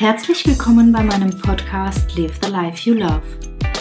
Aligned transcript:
Herzlich 0.00 0.46
willkommen 0.46 0.92
bei 0.92 1.02
meinem 1.02 1.36
Podcast 1.40 2.16
Live 2.16 2.38
the 2.40 2.52
Life 2.52 2.88
You 2.88 2.94
Love. 2.94 3.20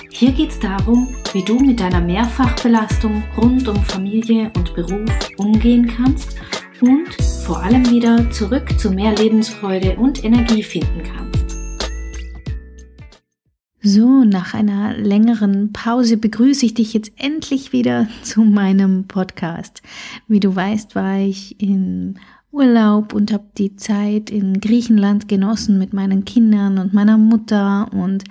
Hier 0.09 0.31
geht 0.31 0.49
es 0.49 0.59
darum, 0.59 1.15
wie 1.31 1.43
du 1.43 1.59
mit 1.59 1.79
deiner 1.79 2.01
Mehrfachbelastung 2.01 3.23
rund 3.37 3.67
um 3.67 3.75
Familie 3.83 4.51
und 4.55 4.73
Beruf 4.73 5.11
umgehen 5.37 5.85
kannst 5.85 6.35
und 6.81 7.13
vor 7.45 7.61
allem 7.61 7.87
wieder 7.91 8.31
zurück 8.31 8.79
zu 8.79 8.89
mehr 8.89 9.13
Lebensfreude 9.15 9.95
und 9.97 10.23
Energie 10.23 10.63
finden 10.63 11.03
kannst. 11.03 11.55
So, 13.83 14.23
nach 14.23 14.55
einer 14.55 14.97
längeren 14.97 15.71
Pause 15.71 16.17
begrüße 16.17 16.65
ich 16.65 16.73
dich 16.73 16.95
jetzt 16.95 17.11
endlich 17.17 17.73
wieder 17.73 18.07
zu 18.23 18.41
meinem 18.41 19.03
Podcast. 19.03 19.83
Wie 20.27 20.39
du 20.39 20.55
weißt, 20.55 20.95
war 20.95 21.19
ich 21.19 21.61
in 21.61 22.17
Urlaub 22.51 23.13
und 23.13 23.31
habe 23.31 23.47
die 23.57 23.75
Zeit 23.75 24.29
in 24.29 24.59
Griechenland 24.59 25.27
genossen 25.27 25.77
mit 25.77 25.93
meinen 25.93 26.25
Kindern 26.25 26.77
und 26.77 26.93
meiner 26.93 27.17
Mutter 27.17 27.89
und 27.93 28.23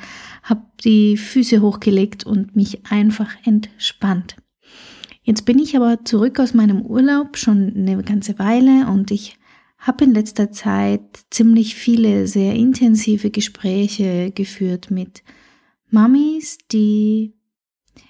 habe 0.42 0.62
die 0.84 1.16
Füße 1.16 1.60
hochgelegt 1.60 2.24
und 2.24 2.56
mich 2.56 2.86
einfach 2.90 3.34
entspannt. 3.44 4.36
Jetzt 5.22 5.44
bin 5.44 5.58
ich 5.58 5.76
aber 5.76 6.04
zurück 6.04 6.38
aus 6.38 6.54
meinem 6.54 6.82
Urlaub 6.82 7.36
schon 7.36 7.74
eine 7.76 8.02
ganze 8.02 8.38
Weile 8.38 8.86
und 8.86 9.10
ich 9.10 9.36
habe 9.78 10.04
in 10.04 10.14
letzter 10.14 10.50
Zeit 10.50 11.02
ziemlich 11.30 11.74
viele 11.74 12.26
sehr 12.26 12.54
intensive 12.54 13.30
Gespräche 13.30 14.30
geführt 14.30 14.90
mit 14.90 15.22
Mamis, 15.90 16.58
die 16.72 17.35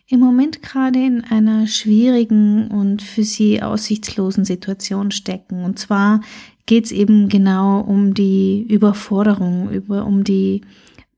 im 0.09 0.21
Moment 0.21 0.63
gerade 0.63 1.05
in 1.05 1.25
einer 1.25 1.67
schwierigen 1.67 2.69
und 2.69 3.03
für 3.03 3.25
sie 3.25 3.63
aussichtslosen 3.63 4.45
Situation 4.45 5.11
stecken. 5.11 5.65
Und 5.65 5.79
zwar 5.79 6.21
geht 6.67 6.87
es 6.87 6.93
eben 6.93 7.29
genau 7.29 7.81
um 7.81 8.15
die 8.15 8.67
Überforderung, 8.69 9.71
über, 9.71 10.07
um 10.07 10.23
die 10.23 10.63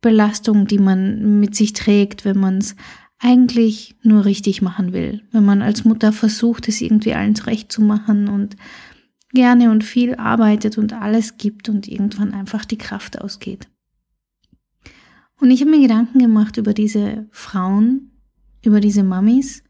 Belastung, 0.00 0.66
die 0.66 0.78
man 0.78 1.40
mit 1.40 1.54
sich 1.54 1.72
trägt, 1.72 2.24
wenn 2.24 2.38
man 2.38 2.58
es 2.58 2.76
eigentlich 3.18 3.96
nur 4.02 4.24
richtig 4.24 4.62
machen 4.62 4.92
will. 4.92 5.22
Wenn 5.32 5.44
man 5.44 5.60
als 5.60 5.84
Mutter 5.84 6.12
versucht, 6.12 6.68
es 6.68 6.80
irgendwie 6.80 7.14
allen 7.14 7.36
recht 7.36 7.70
zu 7.72 7.82
machen 7.82 8.28
und 8.28 8.56
gerne 9.32 9.70
und 9.70 9.84
viel 9.84 10.14
arbeitet 10.14 10.78
und 10.78 10.92
alles 10.92 11.36
gibt 11.36 11.68
und 11.68 11.88
irgendwann 11.88 12.32
einfach 12.32 12.64
die 12.64 12.78
Kraft 12.78 13.20
ausgeht. 13.20 13.68
Und 15.40 15.50
ich 15.50 15.60
habe 15.60 15.70
mir 15.70 15.80
Gedanken 15.80 16.20
gemacht 16.20 16.56
über 16.56 16.72
diese 16.72 17.28
Frauen, 17.30 18.17
über 18.62 18.80
diese 18.80 19.02
Mamis 19.02 19.62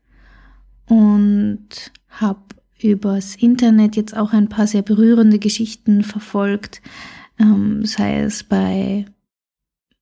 und 0.87 1.93
habe 2.09 2.41
übers 2.81 3.37
Internet 3.37 3.97
jetzt 3.97 4.17
auch 4.17 4.33
ein 4.33 4.49
paar 4.49 4.67
sehr 4.67 4.83
berührende 4.83 5.39
Geschichten 5.39 6.03
verfolgt, 6.03 6.81
ähm, 7.39 7.85
sei 7.85 8.21
es 8.21 8.45
bei 8.45 9.07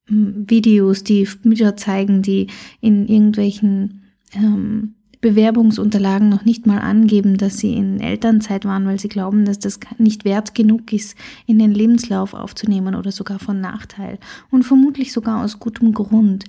ähm, 0.09 0.45
Videos, 0.49 1.05
die 1.05 1.29
Mütter 1.43 1.77
zeigen, 1.77 2.23
die 2.23 2.49
in 2.81 3.07
irgendwelchen 3.07 4.03
ähm, 4.33 4.95
Bewerbungsunterlagen 5.21 6.29
noch 6.29 6.45
nicht 6.45 6.67
mal 6.67 6.79
angeben, 6.79 7.37
dass 7.37 7.59
sie 7.59 7.75
in 7.75 8.01
Elternzeit 8.01 8.65
waren, 8.65 8.87
weil 8.87 9.01
sie 9.01 9.09
glauben, 9.09 9.45
dass 9.45 9.59
das 9.59 9.81
nicht 9.99 10.25
wert 10.25 10.55
genug 10.55 10.93
ist, 10.93 11.17
in 11.47 11.59
den 11.59 11.73
Lebenslauf 11.73 12.35
aufzunehmen 12.35 12.95
oder 12.95 13.11
sogar 13.11 13.39
von 13.39 13.61
Nachteil 13.61 14.19
und 14.51 14.63
vermutlich 14.63 15.13
sogar 15.13 15.43
aus 15.43 15.59
gutem 15.59 15.93
Grund. 15.93 16.45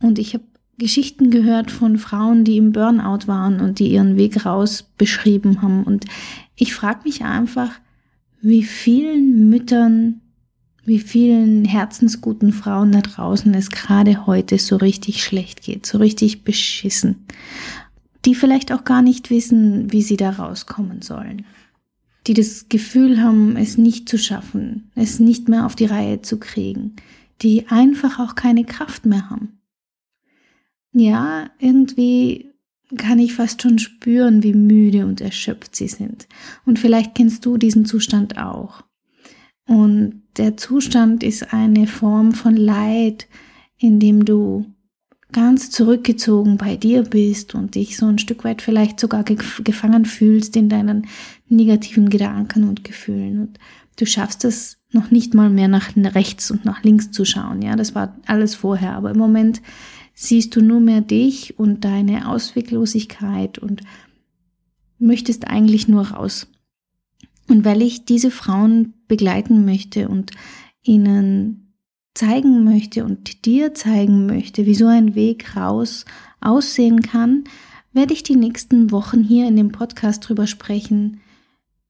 Und 0.00 0.18
ich 0.18 0.34
habe 0.34 0.44
Geschichten 0.78 1.30
gehört 1.30 1.70
von 1.70 1.98
Frauen, 1.98 2.44
die 2.44 2.56
im 2.56 2.72
Burnout 2.72 3.26
waren 3.26 3.60
und 3.60 3.78
die 3.78 3.92
ihren 3.92 4.16
Weg 4.16 4.46
raus 4.46 4.84
beschrieben 4.96 5.62
haben. 5.62 5.84
Und 5.84 6.06
ich 6.56 6.74
frage 6.74 7.00
mich 7.04 7.22
einfach, 7.22 7.70
wie 8.40 8.62
vielen 8.62 9.50
Müttern, 9.50 10.20
wie 10.84 10.98
vielen 10.98 11.64
herzensguten 11.64 12.52
Frauen 12.52 12.92
da 12.92 13.00
draußen 13.00 13.54
es 13.54 13.70
gerade 13.70 14.26
heute 14.26 14.58
so 14.58 14.76
richtig 14.76 15.22
schlecht 15.22 15.62
geht, 15.62 15.86
so 15.86 15.98
richtig 15.98 16.42
beschissen, 16.42 17.26
die 18.24 18.34
vielleicht 18.34 18.72
auch 18.72 18.84
gar 18.84 19.02
nicht 19.02 19.30
wissen, 19.30 19.92
wie 19.92 20.02
sie 20.02 20.16
da 20.16 20.30
rauskommen 20.30 21.02
sollen, 21.02 21.44
die 22.26 22.34
das 22.34 22.68
Gefühl 22.68 23.22
haben, 23.22 23.56
es 23.56 23.78
nicht 23.78 24.08
zu 24.08 24.18
schaffen, 24.18 24.90
es 24.96 25.20
nicht 25.20 25.48
mehr 25.48 25.66
auf 25.66 25.76
die 25.76 25.86
Reihe 25.86 26.22
zu 26.22 26.38
kriegen, 26.38 26.96
die 27.42 27.68
einfach 27.68 28.18
auch 28.18 28.34
keine 28.34 28.64
Kraft 28.64 29.06
mehr 29.06 29.30
haben 29.30 29.61
ja, 30.92 31.50
irgendwie 31.58 32.52
kann 32.96 33.18
ich 33.18 33.34
fast 33.34 33.62
schon 33.62 33.78
spüren, 33.78 34.42
wie 34.42 34.52
müde 34.52 35.06
und 35.06 35.20
erschöpft 35.20 35.74
sie 35.74 35.88
sind. 35.88 36.28
Und 36.66 36.78
vielleicht 36.78 37.14
kennst 37.14 37.46
du 37.46 37.56
diesen 37.56 37.86
Zustand 37.86 38.38
auch. 38.38 38.82
Und 39.66 40.22
der 40.36 40.56
Zustand 40.56 41.22
ist 41.22 41.52
eine 41.52 41.86
Form 41.86 42.32
von 42.32 42.56
Leid, 42.56 43.28
in 43.78 43.98
dem 43.98 44.24
du 44.24 44.66
ganz 45.32 45.70
zurückgezogen 45.70 46.58
bei 46.58 46.76
dir 46.76 47.02
bist 47.02 47.54
und 47.54 47.74
dich 47.74 47.96
so 47.96 48.06
ein 48.06 48.18
Stück 48.18 48.44
weit 48.44 48.60
vielleicht 48.60 49.00
sogar 49.00 49.24
gefangen 49.24 50.04
fühlst 50.04 50.56
in 50.56 50.68
deinen 50.68 51.06
negativen 51.48 52.10
Gedanken 52.10 52.68
und 52.68 52.84
Gefühlen. 52.84 53.40
Und 53.40 53.58
du 53.96 54.04
schaffst 54.04 54.44
es 54.44 54.78
noch 54.92 55.10
nicht 55.10 55.32
mal 55.32 55.48
mehr 55.48 55.68
nach 55.68 55.96
rechts 55.96 56.50
und 56.50 56.66
nach 56.66 56.82
links 56.82 57.10
zu 57.10 57.24
schauen. 57.24 57.62
Ja, 57.62 57.76
das 57.76 57.94
war 57.94 58.16
alles 58.26 58.54
vorher. 58.54 58.92
Aber 58.92 59.10
im 59.10 59.18
Moment 59.18 59.62
siehst 60.14 60.54
du 60.56 60.62
nur 60.62 60.80
mehr 60.80 61.00
dich 61.00 61.58
und 61.58 61.84
deine 61.84 62.28
Ausweglosigkeit 62.28 63.58
und 63.58 63.82
möchtest 64.98 65.46
eigentlich 65.46 65.88
nur 65.88 66.08
raus. 66.08 66.46
Und 67.48 67.64
weil 67.64 67.82
ich 67.82 68.04
diese 68.04 68.30
Frauen 68.30 68.94
begleiten 69.08 69.64
möchte 69.64 70.08
und 70.08 70.30
ihnen 70.82 71.74
zeigen 72.14 72.64
möchte 72.64 73.04
und 73.04 73.44
dir 73.46 73.74
zeigen 73.74 74.26
möchte, 74.26 74.66
wie 74.66 74.74
so 74.74 74.86
ein 74.86 75.14
Weg 75.14 75.56
raus 75.56 76.04
aussehen 76.40 77.02
kann, 77.02 77.44
werde 77.92 78.14
ich 78.14 78.22
die 78.22 78.36
nächsten 78.36 78.90
Wochen 78.90 79.22
hier 79.22 79.46
in 79.46 79.56
dem 79.56 79.72
Podcast 79.72 80.28
drüber 80.28 80.46
sprechen, 80.46 81.20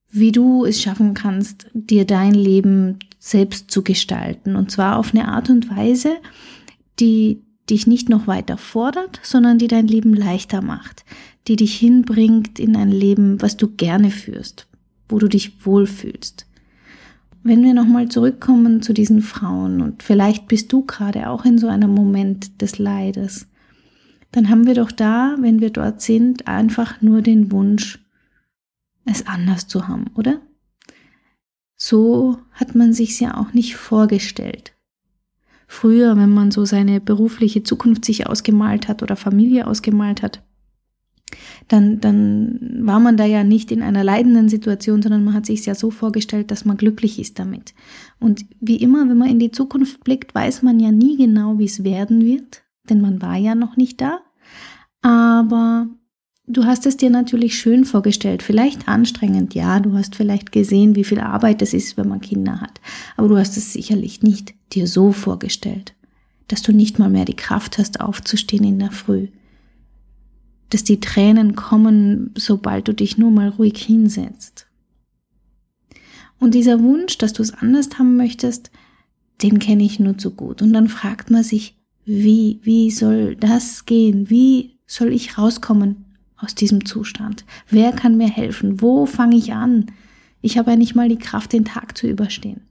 wie 0.09 0.31
du 0.31 0.65
es 0.65 0.81
schaffen 0.81 1.13
kannst, 1.13 1.67
dir 1.73 2.05
dein 2.05 2.33
Leben 2.33 2.99
selbst 3.19 3.71
zu 3.71 3.83
gestalten. 3.83 4.55
Und 4.55 4.69
zwar 4.69 4.97
auf 4.97 5.13
eine 5.13 5.27
Art 5.27 5.49
und 5.49 5.69
Weise, 5.69 6.17
die 6.99 7.41
dich 7.69 7.87
nicht 7.87 8.09
noch 8.09 8.27
weiter 8.27 8.57
fordert, 8.57 9.19
sondern 9.23 9.57
die 9.57 9.67
dein 9.67 9.87
Leben 9.87 10.13
leichter 10.13 10.61
macht, 10.61 11.05
die 11.47 11.55
dich 11.55 11.75
hinbringt 11.75 12.59
in 12.59 12.75
ein 12.75 12.91
Leben, 12.91 13.41
was 13.41 13.57
du 13.57 13.69
gerne 13.69 14.11
führst, 14.11 14.67
wo 15.07 15.19
du 15.19 15.27
dich 15.27 15.65
wohlfühlst. 15.65 16.45
Wenn 17.43 17.63
wir 17.63 17.73
nochmal 17.73 18.07
zurückkommen 18.07 18.81
zu 18.81 18.93
diesen 18.93 19.21
Frauen 19.21 19.81
und 19.81 20.03
vielleicht 20.03 20.47
bist 20.47 20.71
du 20.71 20.85
gerade 20.85 21.29
auch 21.29 21.43
in 21.43 21.57
so 21.57 21.67
einem 21.67 21.91
Moment 21.91 22.61
des 22.61 22.79
Leides, 22.79 23.47
dann 24.31 24.49
haben 24.49 24.65
wir 24.65 24.73
doch 24.73 24.91
da, 24.91 25.35
wenn 25.39 25.59
wir 25.59 25.69
dort 25.69 26.01
sind, 26.01 26.47
einfach 26.47 27.01
nur 27.01 27.21
den 27.21 27.51
Wunsch, 27.51 27.99
es 29.05 29.27
anders 29.27 29.67
zu 29.67 29.87
haben, 29.87 30.05
oder? 30.15 30.41
So 31.75 32.37
hat 32.53 32.75
man 32.75 32.93
sich's 32.93 33.19
ja 33.19 33.37
auch 33.37 33.53
nicht 33.53 33.75
vorgestellt. 33.75 34.72
Früher, 35.73 36.15
wenn 36.17 36.29
man 36.29 36.51
so 36.51 36.65
seine 36.65 37.01
berufliche 37.01 37.63
Zukunft 37.63 38.05
sich 38.05 38.27
ausgemalt 38.27 38.87
hat 38.87 39.01
oder 39.01 39.15
Familie 39.15 39.65
ausgemalt 39.65 40.21
hat, 40.21 40.43
dann, 41.67 41.99
dann 41.99 42.77
war 42.81 42.99
man 42.99 43.17
da 43.17 43.25
ja 43.25 43.43
nicht 43.43 43.71
in 43.71 43.81
einer 43.81 44.03
leidenden 44.03 44.49
Situation, 44.49 45.01
sondern 45.01 45.23
man 45.23 45.33
hat 45.33 45.47
sich 45.47 45.65
ja 45.65 45.73
so 45.73 45.89
vorgestellt, 45.89 46.51
dass 46.51 46.63
man 46.63 46.77
glücklich 46.77 47.17
ist 47.17 47.39
damit. 47.39 47.73
Und 48.19 48.45
wie 48.59 48.75
immer, 48.75 49.09
wenn 49.09 49.17
man 49.17 49.29
in 49.29 49.39
die 49.39 49.49
Zukunft 49.49 50.03
blickt, 50.03 50.35
weiß 50.35 50.61
man 50.61 50.79
ja 50.79 50.91
nie 50.91 51.17
genau, 51.17 51.57
wie 51.57 51.65
es 51.65 51.83
werden 51.83 52.23
wird, 52.23 52.61
denn 52.87 53.01
man 53.01 53.19
war 53.23 53.37
ja 53.37 53.55
noch 53.55 53.75
nicht 53.75 53.99
da. 53.99 54.19
Aber 55.01 55.87
Du 56.45 56.65
hast 56.65 56.85
es 56.85 56.97
dir 56.97 57.09
natürlich 57.09 57.57
schön 57.57 57.85
vorgestellt, 57.85 58.43
vielleicht 58.43 58.89
anstrengend, 58.89 59.55
ja, 59.55 59.79
du 59.79 59.93
hast 59.93 60.17
vielleicht 60.17 60.51
gesehen, 60.51 60.93
wie 60.93 61.05
viel 61.05 61.21
Arbeit 61.21 61.61
es 61.61 61.73
ist, 61.73 61.95
wenn 61.95 62.09
man 62.09 62.19
Kinder 62.19 62.59
hat, 62.59 62.81
aber 63.15 63.29
du 63.29 63.37
hast 63.37 63.55
es 63.55 63.71
sicherlich 63.71 64.23
nicht 64.23 64.53
dir 64.75 64.87
so 64.87 65.11
vorgestellt, 65.11 65.93
dass 66.47 66.61
du 66.61 66.71
nicht 66.71 66.99
mal 66.99 67.09
mehr 67.09 67.25
die 67.25 67.35
Kraft 67.35 67.77
hast, 67.77 68.01
aufzustehen 68.01 68.63
in 68.63 68.79
der 68.79 68.91
Früh, 68.91 69.27
dass 70.69 70.83
die 70.83 70.99
Tränen 70.99 71.55
kommen, 71.55 72.31
sobald 72.35 72.87
du 72.87 72.93
dich 72.93 73.17
nur 73.17 73.31
mal 73.31 73.49
ruhig 73.49 73.77
hinsetzt. 73.77 74.67
Und 76.39 76.55
dieser 76.55 76.81
Wunsch, 76.81 77.17
dass 77.17 77.33
du 77.33 77.41
es 77.41 77.53
anders 77.53 77.89
haben 77.97 78.17
möchtest, 78.17 78.71
den 79.41 79.59
kenne 79.59 79.83
ich 79.83 79.99
nur 79.99 80.17
zu 80.17 80.31
gut. 80.31 80.61
Und 80.61 80.73
dann 80.73 80.89
fragt 80.89 81.31
man 81.31 81.43
sich, 81.43 81.75
wie, 82.05 82.59
wie 82.63 82.91
soll 82.91 83.35
das 83.35 83.85
gehen? 83.85 84.29
Wie 84.29 84.77
soll 84.85 85.13
ich 85.13 85.37
rauskommen 85.37 86.05
aus 86.37 86.55
diesem 86.55 86.85
Zustand? 86.85 87.45
Wer 87.69 87.93
kann 87.93 88.17
mir 88.17 88.27
helfen? 88.29 88.81
Wo 88.81 89.05
fange 89.05 89.37
ich 89.37 89.53
an? 89.53 89.87
Ich 90.41 90.57
habe 90.57 90.71
ja 90.71 90.77
nicht 90.77 90.95
mal 90.95 91.07
die 91.07 91.17
Kraft, 91.17 91.53
den 91.53 91.65
Tag 91.65 91.97
zu 91.97 92.07
überstehen. 92.07 92.61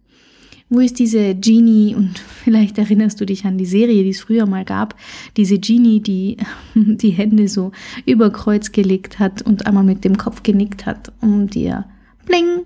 Wo 0.72 0.80
ist 0.80 0.98
diese 0.98 1.34
Genie? 1.34 1.94
Und 1.94 2.18
vielleicht 2.18 2.78
erinnerst 2.78 3.20
du 3.20 3.26
dich 3.26 3.44
an 3.44 3.58
die 3.58 3.66
Serie, 3.66 4.04
die 4.04 4.08
es 4.08 4.22
früher 4.22 4.46
mal 4.46 4.64
gab. 4.64 4.96
Diese 5.36 5.58
Genie, 5.58 6.00
die 6.00 6.38
die 6.74 7.10
Hände 7.10 7.46
so 7.48 7.72
über 8.06 8.30
Kreuz 8.30 8.72
gelegt 8.72 9.18
hat 9.18 9.42
und 9.42 9.66
einmal 9.66 9.84
mit 9.84 10.02
dem 10.02 10.16
Kopf 10.16 10.42
genickt 10.42 10.86
hat, 10.86 11.12
um 11.20 11.46
dir 11.46 11.84
bling 12.24 12.64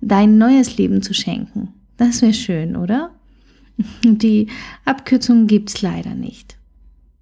dein 0.00 0.38
neues 0.38 0.78
Leben 0.78 1.02
zu 1.02 1.12
schenken. 1.12 1.74
Das 1.98 2.22
wäre 2.22 2.32
schön, 2.32 2.74
oder? 2.74 3.10
Die 4.02 4.46
Abkürzung 4.86 5.46
gibt's 5.46 5.82
leider 5.82 6.14
nicht. 6.14 6.56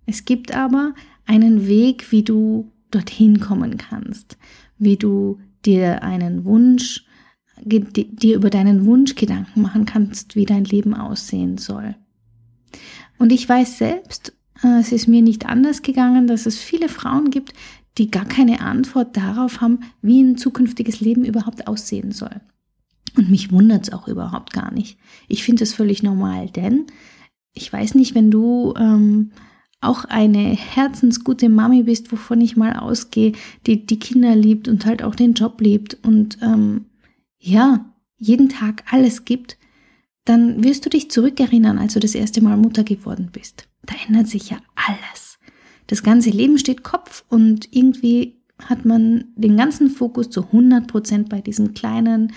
Es 0.07 0.25
gibt 0.25 0.55
aber 0.55 0.95
einen 1.27 1.67
Weg, 1.67 2.13
wie 2.13 2.23
du 2.23 2.71
dorthin 2.93 3.41
kommen 3.41 3.79
kannst, 3.79 4.39
wie 4.79 4.97
du 4.97 5.41
dir 5.65 6.05
einen 6.05 6.45
Wunsch, 6.45 7.05
dir 7.65 8.37
über 8.37 8.51
deinen 8.51 8.85
Wunsch 8.87 9.15
Gedanken 9.15 9.63
machen 9.63 9.85
kannst, 9.87 10.37
wie 10.37 10.47
dein 10.47 10.65
Leben 10.65 10.95
aussehen 10.95 11.59
soll. 11.59 11.95
Und 13.19 13.33
ich 13.33 13.49
weiß 13.49 13.79
selbst, 13.79 14.33
äh, 14.63 14.81
es 14.81 14.93
ist 14.93 15.07
mir 15.07 15.23
nicht 15.23 15.47
anders 15.47 15.83
gegangen, 15.83 16.27
dass 16.27 16.47
es 16.47 16.59
viele 16.59 16.89
Frauen 16.89 17.31
gibt, 17.31 17.53
die 17.99 18.11
gar 18.11 18.25
keine 18.25 18.61
Antwort 18.61 19.17
darauf 19.17 19.61
haben, 19.61 19.81
wie 20.01 20.23
ein 20.23 20.37
zukünftiges 20.37 21.01
Leben 21.01 21.25
überhaupt 21.25 21.67
aussehen 21.67 22.13
soll. 22.13 22.41
Und 23.17 23.31
mich 23.31 23.51
wundert 23.51 23.89
es 23.89 23.93
auch 23.93 24.09
überhaupt 24.09 24.53
gar 24.53 24.73
nicht. 24.73 24.99
Ich 25.29 25.43
finde 25.43 25.65
es 25.65 25.75
völlig 25.75 26.03
normal, 26.03 26.49
denn 26.49 26.87
ich 27.53 27.73
weiß 27.73 27.95
nicht, 27.97 28.15
wenn 28.15 28.31
du 28.31 28.75
ähm, 28.79 29.33
auch 29.81 30.05
eine 30.05 30.39
herzensgute 30.39 31.49
Mami 31.49 31.83
bist, 31.83 32.13
wovon 32.13 32.41
ich 32.41 32.57
mal 32.57 32.75
ausgehe, 32.75 33.33
die 33.67 33.87
die 33.87 33.99
Kinder 33.99 34.37
liebt 34.37 34.69
und 34.69 34.87
halt 34.87 35.03
auch 35.03 35.15
den 35.15 35.33
Job 35.35 35.61
liebt 35.61 35.99
und 36.03 36.39
ähm, 36.43 36.87
ja, 37.41 37.93
jeden 38.17 38.49
Tag 38.49 38.85
alles 38.91 39.25
gibt, 39.25 39.57
dann 40.25 40.63
wirst 40.63 40.85
du 40.85 40.91
dich 40.91 41.11
zurückerinnern, 41.11 41.79
als 41.79 41.95
du 41.95 42.01
das 42.01 42.15
erste 42.15 42.43
Mal 42.43 42.57
Mutter 42.57 42.85
geworden 42.85 43.31
bist. 43.33 43.67
Da 43.87 43.95
ändert 44.07 44.29
sich 44.29 44.51
ja 44.51 44.59
alles. 44.75 45.39
Das 45.87 46.03
ganze 46.03 46.31
Leben 46.31 46.59
steht 46.59 46.85
Kopf 46.85 47.25
und 47.29 47.69
irgendwie 47.75 48.37
hat 48.65 48.85
man 48.85 49.25
den 49.35 49.57
ganzen 49.57 49.91
Fokus 49.91 50.31
zu 50.31 50.45
100 50.45 50.87
Prozent 50.87 51.29
bei 51.31 51.41
diesem 51.41 51.75
kleinen, 51.75 52.33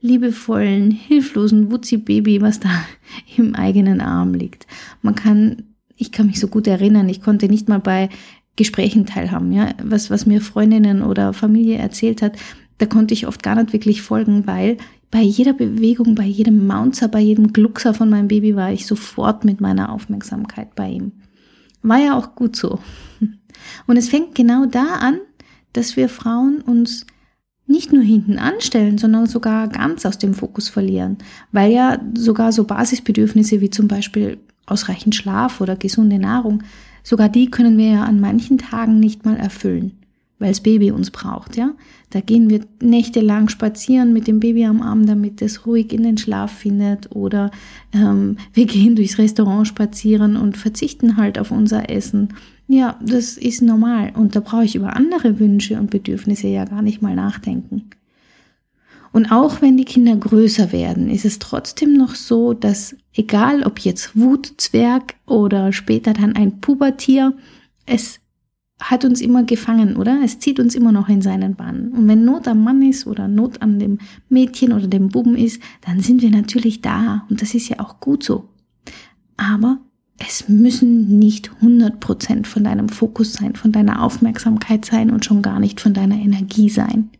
liebevollen, 0.00 0.90
hilflosen 0.90 1.70
Wutzi-Baby, 1.70 2.42
was 2.42 2.60
da 2.60 2.68
im 3.36 3.54
eigenen 3.54 4.00
Arm 4.00 4.34
liegt. 4.34 4.66
Man 5.00 5.14
kann 5.14 5.70
ich 6.00 6.12
kann 6.12 6.26
mich 6.26 6.40
so 6.40 6.48
gut 6.48 6.66
erinnern, 6.66 7.08
ich 7.08 7.20
konnte 7.20 7.46
nicht 7.46 7.68
mal 7.68 7.78
bei 7.78 8.08
Gesprächen 8.56 9.06
teilhaben, 9.06 9.52
ja, 9.52 9.74
was, 9.82 10.10
was 10.10 10.26
mir 10.26 10.40
Freundinnen 10.40 11.02
oder 11.02 11.32
Familie 11.32 11.76
erzählt 11.76 12.22
hat, 12.22 12.36
da 12.80 12.86
konnte 12.86 13.12
ich 13.12 13.26
oft 13.26 13.42
gar 13.42 13.56
nicht 13.56 13.74
wirklich 13.74 14.00
folgen, 14.00 14.46
weil 14.46 14.78
bei 15.10 15.20
jeder 15.20 15.52
Bewegung, 15.52 16.14
bei 16.14 16.24
jedem 16.24 16.66
Mounzer, 16.66 17.08
bei 17.08 17.20
jedem 17.20 17.52
Gluckser 17.52 17.92
von 17.92 18.08
meinem 18.08 18.28
Baby 18.28 18.56
war 18.56 18.72
ich 18.72 18.86
sofort 18.86 19.44
mit 19.44 19.60
meiner 19.60 19.92
Aufmerksamkeit 19.92 20.74
bei 20.74 20.88
ihm. 20.88 21.12
War 21.82 21.98
ja 21.98 22.16
auch 22.16 22.34
gut 22.34 22.56
so. 22.56 22.78
Und 23.86 23.96
es 23.98 24.08
fängt 24.08 24.34
genau 24.34 24.64
da 24.64 24.96
an, 25.00 25.18
dass 25.74 25.96
wir 25.96 26.08
Frauen 26.08 26.62
uns 26.62 27.04
nicht 27.66 27.92
nur 27.92 28.02
hinten 28.02 28.38
anstellen, 28.38 28.96
sondern 28.96 29.26
sogar 29.26 29.68
ganz 29.68 30.06
aus 30.06 30.16
dem 30.16 30.32
Fokus 30.32 30.70
verlieren, 30.70 31.18
weil 31.52 31.70
ja 31.70 32.00
sogar 32.16 32.50
so 32.50 32.64
Basisbedürfnisse 32.64 33.60
wie 33.60 33.70
zum 33.70 33.88
Beispiel 33.88 34.38
ausreichend 34.64 35.14
Schlaf 35.14 35.60
oder 35.60 35.76
gesunde 35.76 36.18
Nahrung, 36.18 36.62
sogar 37.02 37.28
die 37.28 37.50
können 37.50 37.76
wir 37.76 37.90
ja 37.90 38.04
an 38.04 38.20
manchen 38.20 38.56
Tagen 38.56 38.98
nicht 38.98 39.26
mal 39.26 39.36
erfüllen, 39.36 39.99
weil 40.40 40.48
das 40.48 40.60
Baby 40.60 40.90
uns 40.90 41.12
braucht, 41.12 41.56
ja. 41.56 41.74
Da 42.08 42.20
gehen 42.20 42.50
wir 42.50 42.62
nächtelang 42.82 43.48
spazieren 43.48 44.12
mit 44.12 44.26
dem 44.26 44.40
Baby 44.40 44.64
am 44.64 44.82
Arm, 44.82 45.06
damit 45.06 45.40
es 45.42 45.64
ruhig 45.64 45.92
in 45.92 46.02
den 46.02 46.18
Schlaf 46.18 46.50
findet 46.50 47.14
oder 47.14 47.52
ähm, 47.92 48.36
wir 48.52 48.66
gehen 48.66 48.96
durchs 48.96 49.18
Restaurant 49.18 49.68
spazieren 49.68 50.36
und 50.36 50.56
verzichten 50.56 51.16
halt 51.16 51.38
auf 51.38 51.52
unser 51.52 51.88
Essen. 51.88 52.30
Ja, 52.66 52.98
das 53.04 53.36
ist 53.36 53.62
normal 53.62 54.12
und 54.16 54.34
da 54.34 54.40
brauche 54.40 54.64
ich 54.64 54.74
über 54.74 54.96
andere 54.96 55.38
Wünsche 55.38 55.78
und 55.78 55.90
Bedürfnisse 55.90 56.48
ja 56.48 56.64
gar 56.64 56.82
nicht 56.82 57.02
mal 57.02 57.14
nachdenken. 57.14 57.90
Und 59.12 59.32
auch 59.32 59.60
wenn 59.60 59.76
die 59.76 59.84
Kinder 59.84 60.14
größer 60.14 60.72
werden, 60.72 61.10
ist 61.10 61.24
es 61.24 61.40
trotzdem 61.40 61.94
noch 61.94 62.14
so, 62.14 62.54
dass 62.54 62.96
egal 63.12 63.64
ob 63.64 63.80
jetzt 63.80 64.16
Wutzwerg 64.16 65.14
oder 65.26 65.72
später 65.72 66.12
dann 66.12 66.36
ein 66.36 66.60
Pubertier, 66.60 67.34
es 67.86 68.20
hat 68.80 69.04
uns 69.04 69.20
immer 69.20 69.44
gefangen, 69.44 69.96
oder? 69.96 70.20
Es 70.24 70.38
zieht 70.38 70.58
uns 70.58 70.74
immer 70.74 70.92
noch 70.92 71.08
in 71.08 71.22
seinen 71.22 71.54
Bann. 71.54 71.90
Und 71.92 72.08
wenn 72.08 72.24
Not 72.24 72.48
am 72.48 72.64
Mann 72.64 72.82
ist 72.82 73.06
oder 73.06 73.28
Not 73.28 73.62
an 73.62 73.78
dem 73.78 73.98
Mädchen 74.28 74.72
oder 74.72 74.86
dem 74.86 75.08
Buben 75.08 75.36
ist, 75.36 75.60
dann 75.82 76.00
sind 76.00 76.22
wir 76.22 76.30
natürlich 76.30 76.80
da. 76.80 77.26
Und 77.28 77.42
das 77.42 77.54
ist 77.54 77.68
ja 77.68 77.80
auch 77.80 78.00
gut 78.00 78.24
so. 78.24 78.48
Aber 79.36 79.78
es 80.18 80.48
müssen 80.48 81.18
nicht 81.18 81.50
100% 81.62 82.46
von 82.46 82.64
deinem 82.64 82.88
Fokus 82.88 83.34
sein, 83.34 83.54
von 83.54 83.72
deiner 83.72 84.02
Aufmerksamkeit 84.02 84.84
sein 84.84 85.10
und 85.10 85.24
schon 85.24 85.42
gar 85.42 85.60
nicht 85.60 85.80
von 85.80 85.94
deiner 85.94 86.16
Energie 86.16 86.68
sein. 86.68 87.10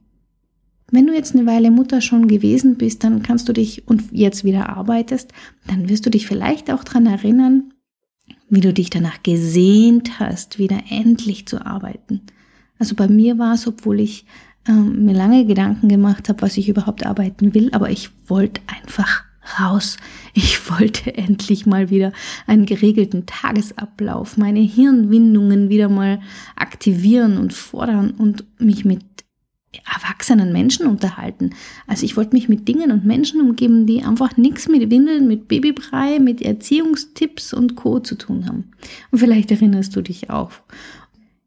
Wenn 0.91 1.07
du 1.07 1.15
jetzt 1.15 1.35
eine 1.35 1.47
Weile 1.47 1.71
Mutter 1.71 2.01
schon 2.01 2.27
gewesen 2.27 2.77
bist, 2.77 3.05
dann 3.05 3.23
kannst 3.23 3.49
du 3.49 3.53
dich 3.53 3.87
und 3.87 4.11
jetzt 4.11 4.45
wieder 4.45 4.71
arbeitest, 4.71 5.33
dann 5.67 5.89
wirst 5.89 6.05
du 6.05 6.11
dich 6.11 6.27
vielleicht 6.27 6.71
auch 6.71 6.85
dran 6.85 7.07
erinnern, 7.07 7.73
wie 8.51 8.61
du 8.61 8.73
dich 8.73 8.91
danach 8.91 9.23
gesehnt 9.23 10.21
hast, 10.21 10.59
wieder 10.59 10.81
endlich 10.91 11.47
zu 11.47 11.65
arbeiten. 11.65 12.23
Also 12.79 12.95
bei 12.95 13.09
mir 13.09 13.39
war 13.39 13.55
es, 13.55 13.67
obwohl 13.67 14.01
ich 14.01 14.27
ähm, 14.69 15.05
mir 15.05 15.15
lange 15.15 15.47
Gedanken 15.47 15.89
gemacht 15.89 16.29
habe, 16.29 16.43
was 16.43 16.57
ich 16.57 16.69
überhaupt 16.69 17.07
arbeiten 17.07 17.55
will, 17.55 17.71
aber 17.73 17.91
ich 17.91 18.11
wollte 18.27 18.61
einfach 18.67 19.25
raus. 19.59 19.97
Ich 20.35 20.71
wollte 20.79 21.17
endlich 21.17 21.67
mal 21.67 21.91
wieder 21.91 22.13
einen 22.47 22.67
geregelten 22.67 23.27
Tagesablauf, 23.27 24.37
meine 24.37 24.61
Hirnwindungen 24.61 25.69
wieder 25.69 25.89
mal 25.89 26.21
aktivieren 26.57 27.39
und 27.39 27.53
fordern 27.53 28.11
und 28.13 28.45
mich 28.61 28.85
mit 28.85 29.05
erwachsenen 29.73 30.53
Menschen 30.53 30.87
unterhalten. 30.87 31.51
Also 31.87 32.05
ich 32.05 32.17
wollte 32.17 32.35
mich 32.35 32.49
mit 32.49 32.67
Dingen 32.67 32.91
und 32.91 33.05
Menschen 33.05 33.41
umgeben, 33.41 33.87
die 33.87 34.03
einfach 34.03 34.37
nichts 34.37 34.69
mit 34.69 34.91
Windeln, 34.91 35.29
mit 35.29 35.47
Babybrei, 35.49 36.19
mit 36.19 36.43
Erziehungstipps 36.43 37.53
und 37.53 37.77
Co. 37.77 38.01
zu 38.01 38.17
tun 38.17 38.47
haben. 38.47 38.73
Und 39.11 39.19
vielleicht 39.21 39.51
erinnerst 39.51 39.95
du 39.95 40.03
dich 40.03 40.31
auch. 40.31 40.51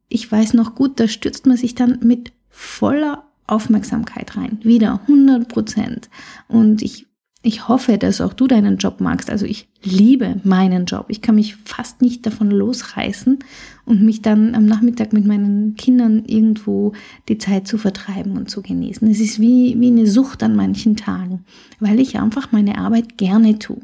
Ich 0.07 0.31
weiß 0.31 0.53
noch 0.53 0.75
gut, 0.75 0.99
da 0.99 1.07
stürzt 1.07 1.45
man 1.45 1.57
sich 1.57 1.75
dann 1.75 1.99
mit 2.01 2.31
voller 2.49 3.25
Aufmerksamkeit 3.45 4.37
rein. 4.37 4.59
Wieder 4.63 5.01
100 5.07 5.47
Prozent. 5.49 6.09
Und 6.47 6.81
ich 6.81 7.07
ich 7.45 7.67
hoffe, 7.67 7.97
dass 7.97 8.21
auch 8.21 8.31
du 8.31 8.47
deinen 8.47 8.77
Job 8.77 9.01
magst. 9.01 9.29
Also 9.29 9.45
ich 9.45 9.67
liebe 9.83 10.39
meinen 10.45 10.85
Job. 10.85 11.07
Ich 11.09 11.21
kann 11.21 11.35
mich 11.35 11.57
fast 11.65 12.01
nicht 12.01 12.25
davon 12.25 12.49
losreißen 12.49 13.39
und 13.85 14.01
mich 14.01 14.21
dann 14.21 14.55
am 14.55 14.65
Nachmittag 14.65 15.13
mit 15.13 15.25
meinen 15.25 15.75
Kindern 15.75 16.23
irgendwo 16.25 16.93
die 17.27 17.37
Zeit 17.37 17.67
zu 17.67 17.77
vertreiben 17.77 18.37
und 18.37 18.49
zu 18.49 18.61
genießen. 18.61 19.09
Es 19.09 19.19
ist 19.19 19.39
wie, 19.39 19.79
wie 19.79 19.87
eine 19.87 20.07
Sucht 20.07 20.43
an 20.43 20.55
manchen 20.55 20.95
Tagen, 20.95 21.43
weil 21.79 21.99
ich 21.99 22.17
einfach 22.17 22.51
meine 22.51 22.77
Arbeit 22.77 23.17
gerne 23.17 23.59
tue. 23.59 23.81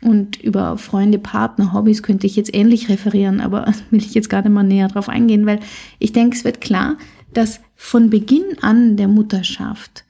Und 0.00 0.40
über 0.40 0.78
Freunde, 0.78 1.18
Partner, 1.18 1.72
Hobbys 1.72 2.04
könnte 2.04 2.26
ich 2.28 2.36
jetzt 2.36 2.54
ähnlich 2.54 2.88
referieren, 2.88 3.40
aber 3.40 3.72
will 3.90 4.00
ich 4.00 4.14
jetzt 4.14 4.30
gerade 4.30 4.50
mal 4.50 4.62
näher 4.62 4.88
drauf 4.88 5.08
eingehen, 5.08 5.46
weil 5.46 5.60
ich 5.98 6.12
denke, 6.12 6.36
es 6.36 6.44
wird 6.44 6.60
klar, 6.60 6.96
dass 7.34 7.60
von 7.74 8.10
Beginn 8.10 8.44
an 8.60 8.96
der 8.96 9.08
Mutterschaft 9.08 10.04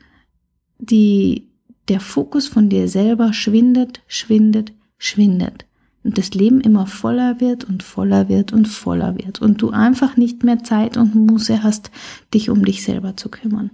die 0.78 1.48
der 1.88 2.00
Fokus 2.00 2.46
von 2.46 2.68
dir 2.68 2.88
selber 2.88 3.32
schwindet, 3.32 4.02
schwindet, 4.06 4.72
schwindet. 4.98 5.64
Und 6.08 6.16
das 6.16 6.30
Leben 6.30 6.62
immer 6.62 6.86
voller 6.86 7.38
wird 7.38 7.64
und 7.64 7.82
voller 7.82 8.30
wird 8.30 8.54
und 8.54 8.66
voller 8.66 9.18
wird. 9.18 9.42
Und 9.42 9.60
du 9.60 9.72
einfach 9.72 10.16
nicht 10.16 10.42
mehr 10.42 10.64
Zeit 10.64 10.96
und 10.96 11.14
Muße 11.14 11.62
hast, 11.62 11.90
dich 12.32 12.48
um 12.48 12.64
dich 12.64 12.82
selber 12.82 13.14
zu 13.18 13.28
kümmern. 13.28 13.70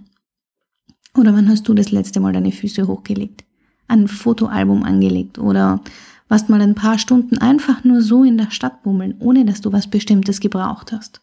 Oder 1.17 1.33
wann 1.33 1.47
hast 1.47 1.69
du 1.69 1.73
das 1.73 1.91
letzte 1.91 2.19
Mal 2.19 2.33
deine 2.33 2.51
Füße 2.51 2.87
hochgelegt? 2.87 3.45
Ein 3.87 4.09
Fotoalbum 4.09 4.83
angelegt 4.83 5.39
oder 5.39 5.79
warst 6.27 6.49
mal 6.49 6.59
ein 6.59 6.75
paar 6.75 6.99
Stunden 6.99 7.37
einfach 7.37 7.85
nur 7.85 8.01
so 8.01 8.25
in 8.25 8.37
der 8.37 8.51
Stadt 8.51 8.83
bummeln, 8.83 9.15
ohne 9.19 9.45
dass 9.45 9.61
du 9.61 9.71
was 9.71 9.87
Bestimmtes 9.87 10.41
gebraucht 10.41 10.91
hast? 10.91 11.21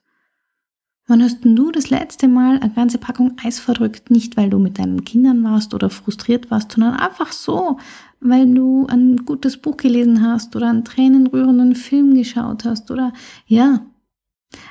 Wann 1.12 1.22
hast 1.22 1.40
du 1.44 1.70
das 1.70 1.90
letzte 1.90 2.26
Mal 2.26 2.58
eine 2.58 2.72
ganze 2.72 2.96
Packung 2.96 3.36
Eis 3.44 3.60
verdrückt? 3.60 4.10
Nicht, 4.10 4.38
weil 4.38 4.48
du 4.48 4.58
mit 4.58 4.78
deinen 4.78 5.04
Kindern 5.04 5.44
warst 5.44 5.74
oder 5.74 5.90
frustriert 5.90 6.50
warst, 6.50 6.72
sondern 6.72 6.94
einfach 6.94 7.32
so, 7.32 7.76
weil 8.20 8.46
du 8.54 8.86
ein 8.86 9.18
gutes 9.26 9.58
Buch 9.58 9.76
gelesen 9.76 10.26
hast 10.26 10.56
oder 10.56 10.70
einen 10.70 10.86
tränenrührenden 10.86 11.74
Film 11.74 12.14
geschaut 12.14 12.64
hast 12.64 12.90
oder 12.90 13.12
ja. 13.46 13.84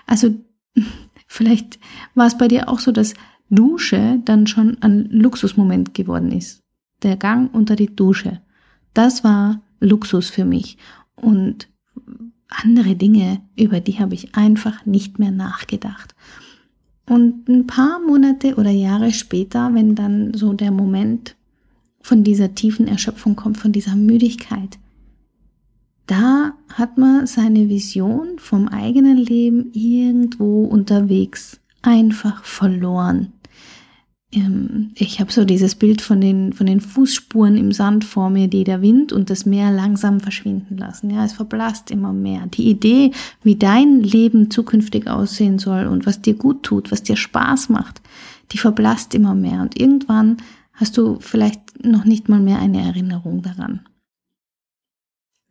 Also 0.07 0.33
vielleicht 1.27 1.77
war 2.15 2.25
es 2.25 2.39
bei 2.39 2.47
dir 2.47 2.69
auch 2.69 2.79
so, 2.79 2.91
dass 2.91 3.13
Dusche 3.51 4.19
dann 4.25 4.47
schon 4.47 4.77
ein 4.81 5.11
Luxusmoment 5.11 5.93
geworden 5.93 6.31
ist. 6.31 6.63
Der 7.03 7.17
Gang 7.17 7.53
unter 7.53 7.75
die 7.75 7.95
Dusche. 7.95 8.41
Das 8.95 9.23
war 9.23 9.61
Luxus 9.79 10.31
für 10.31 10.45
mich. 10.45 10.79
Und 11.15 11.67
andere 12.51 12.95
Dinge, 12.95 13.41
über 13.57 13.79
die 13.79 13.99
habe 13.99 14.13
ich 14.13 14.35
einfach 14.35 14.85
nicht 14.85 15.17
mehr 15.17 15.31
nachgedacht. 15.31 16.13
Und 17.07 17.49
ein 17.49 17.65
paar 17.65 17.99
Monate 17.99 18.55
oder 18.55 18.69
Jahre 18.69 19.11
später, 19.11 19.73
wenn 19.73 19.95
dann 19.95 20.33
so 20.33 20.53
der 20.53 20.71
Moment 20.71 21.35
von 22.01 22.23
dieser 22.23 22.55
tiefen 22.55 22.87
Erschöpfung 22.87 23.35
kommt, 23.35 23.57
von 23.57 23.71
dieser 23.71 23.95
Müdigkeit, 23.95 24.77
da 26.07 26.53
hat 26.73 26.97
man 26.97 27.25
seine 27.25 27.69
Vision 27.69 28.37
vom 28.37 28.67
eigenen 28.67 29.17
Leben 29.17 29.71
irgendwo 29.73 30.65
unterwegs 30.65 31.59
einfach 31.81 32.43
verloren. 32.43 33.33
Ähm, 34.33 34.91
ich 34.95 35.19
habe 35.19 35.31
so 35.31 35.45
dieses 35.45 35.75
Bild 35.75 36.01
von 36.01 36.21
den, 36.21 36.53
von 36.53 36.65
den 36.65 36.79
Fußspuren 36.79 37.57
im 37.57 37.71
Sand 37.71 38.05
vor 38.05 38.29
mir, 38.29 38.47
die 38.47 38.63
der 38.63 38.81
Wind 38.81 39.11
und 39.11 39.29
das 39.29 39.45
Meer 39.45 39.71
langsam 39.71 40.19
verschwinden 40.19 40.77
lassen. 40.77 41.09
Ja, 41.09 41.25
es 41.25 41.33
verblasst 41.33 41.91
immer 41.91 42.13
mehr. 42.13 42.47
Die 42.47 42.69
Idee, 42.69 43.11
wie 43.43 43.55
dein 43.55 44.01
Leben 44.01 44.49
zukünftig 44.49 45.07
aussehen 45.07 45.59
soll 45.59 45.85
und 45.85 46.05
was 46.05 46.21
dir 46.21 46.35
gut 46.35 46.63
tut, 46.63 46.91
was 46.91 47.03
dir 47.03 47.17
Spaß 47.17 47.69
macht, 47.69 48.01
die 48.51 48.57
verblasst 48.57 49.13
immer 49.13 49.35
mehr. 49.35 49.61
Und 49.61 49.79
irgendwann 49.79 50.37
hast 50.73 50.97
du 50.97 51.17
vielleicht 51.19 51.85
noch 51.85 52.05
nicht 52.05 52.29
mal 52.29 52.39
mehr 52.39 52.59
eine 52.59 52.81
Erinnerung 52.81 53.41
daran. 53.41 53.81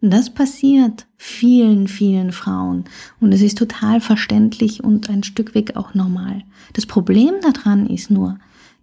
Und 0.02 0.10
das 0.12 0.30
passiert 0.30 1.06
vielen, 1.18 1.86
vielen 1.86 2.32
Frauen. 2.32 2.84
Und 3.20 3.32
es 3.32 3.42
ist 3.42 3.58
total 3.58 4.00
verständlich 4.00 4.82
und 4.82 5.10
ein 5.10 5.22
Stück 5.22 5.54
weg 5.54 5.76
auch 5.76 5.92
normal. 5.92 6.42
Das 6.72 6.86
Problem 6.86 7.34
daran 7.42 7.86
ist 7.86 8.10
nur, 8.10 8.38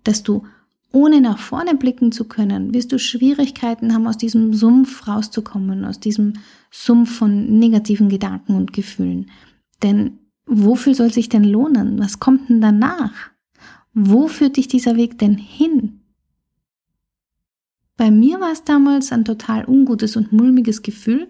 dass 0.08 0.24
du 0.24 0.44
ohne 0.92 1.22
nach 1.22 1.38
vorne 1.38 1.76
blicken 1.76 2.12
zu 2.12 2.26
können, 2.26 2.74
wirst 2.74 2.92
du 2.92 3.00
Schwierigkeiten 3.00 3.94
haben, 3.94 4.08
aus 4.08 4.18
diesem 4.18 4.54
Sumpf 4.54 5.08
rauszukommen, 5.08 5.86
aus 5.86 6.00
diesem 6.00 6.34
Sumpf 6.72 7.18
von 7.18 7.60
negativen 7.60 8.10
Gedanken 8.10 8.56
und 8.56 8.74
Gefühlen. 8.74 9.30
Denn 9.84 10.20
wofür 10.46 10.96
soll 10.96 11.12
sich 11.12 11.30
denn 11.30 11.44
lohnen? 11.44 12.00
Was 12.00 12.20
kommt 12.20 12.50
denn 12.50 12.62
danach? 12.62 13.12
Wo 13.94 14.28
führt 14.28 14.58
dich 14.58 14.68
dieser 14.68 14.96
Weg 14.96 15.18
denn 15.20 15.38
hin? 15.38 16.00
Bei 17.98 18.12
mir 18.12 18.40
war 18.40 18.52
es 18.52 18.64
damals 18.64 19.12
ein 19.12 19.26
total 19.26 19.66
ungutes 19.66 20.16
und 20.16 20.32
mulmiges 20.32 20.84
Gefühl, 20.84 21.28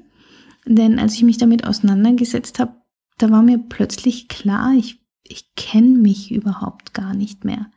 denn 0.66 1.00
als 1.00 1.16
ich 1.16 1.24
mich 1.24 1.38
damit 1.38 1.66
auseinandergesetzt 1.66 2.60
habe, 2.60 2.74
da 3.18 3.32
war 3.32 3.42
mir 3.42 3.58
plötzlich 3.58 4.28
klar, 4.28 4.74
ich, 4.76 5.00
ich 5.24 5.56
kenne 5.56 5.98
mich 5.98 6.32
überhaupt 6.32 6.94
gar 6.94 7.16
nicht 7.16 7.46
mehr. 7.46 7.72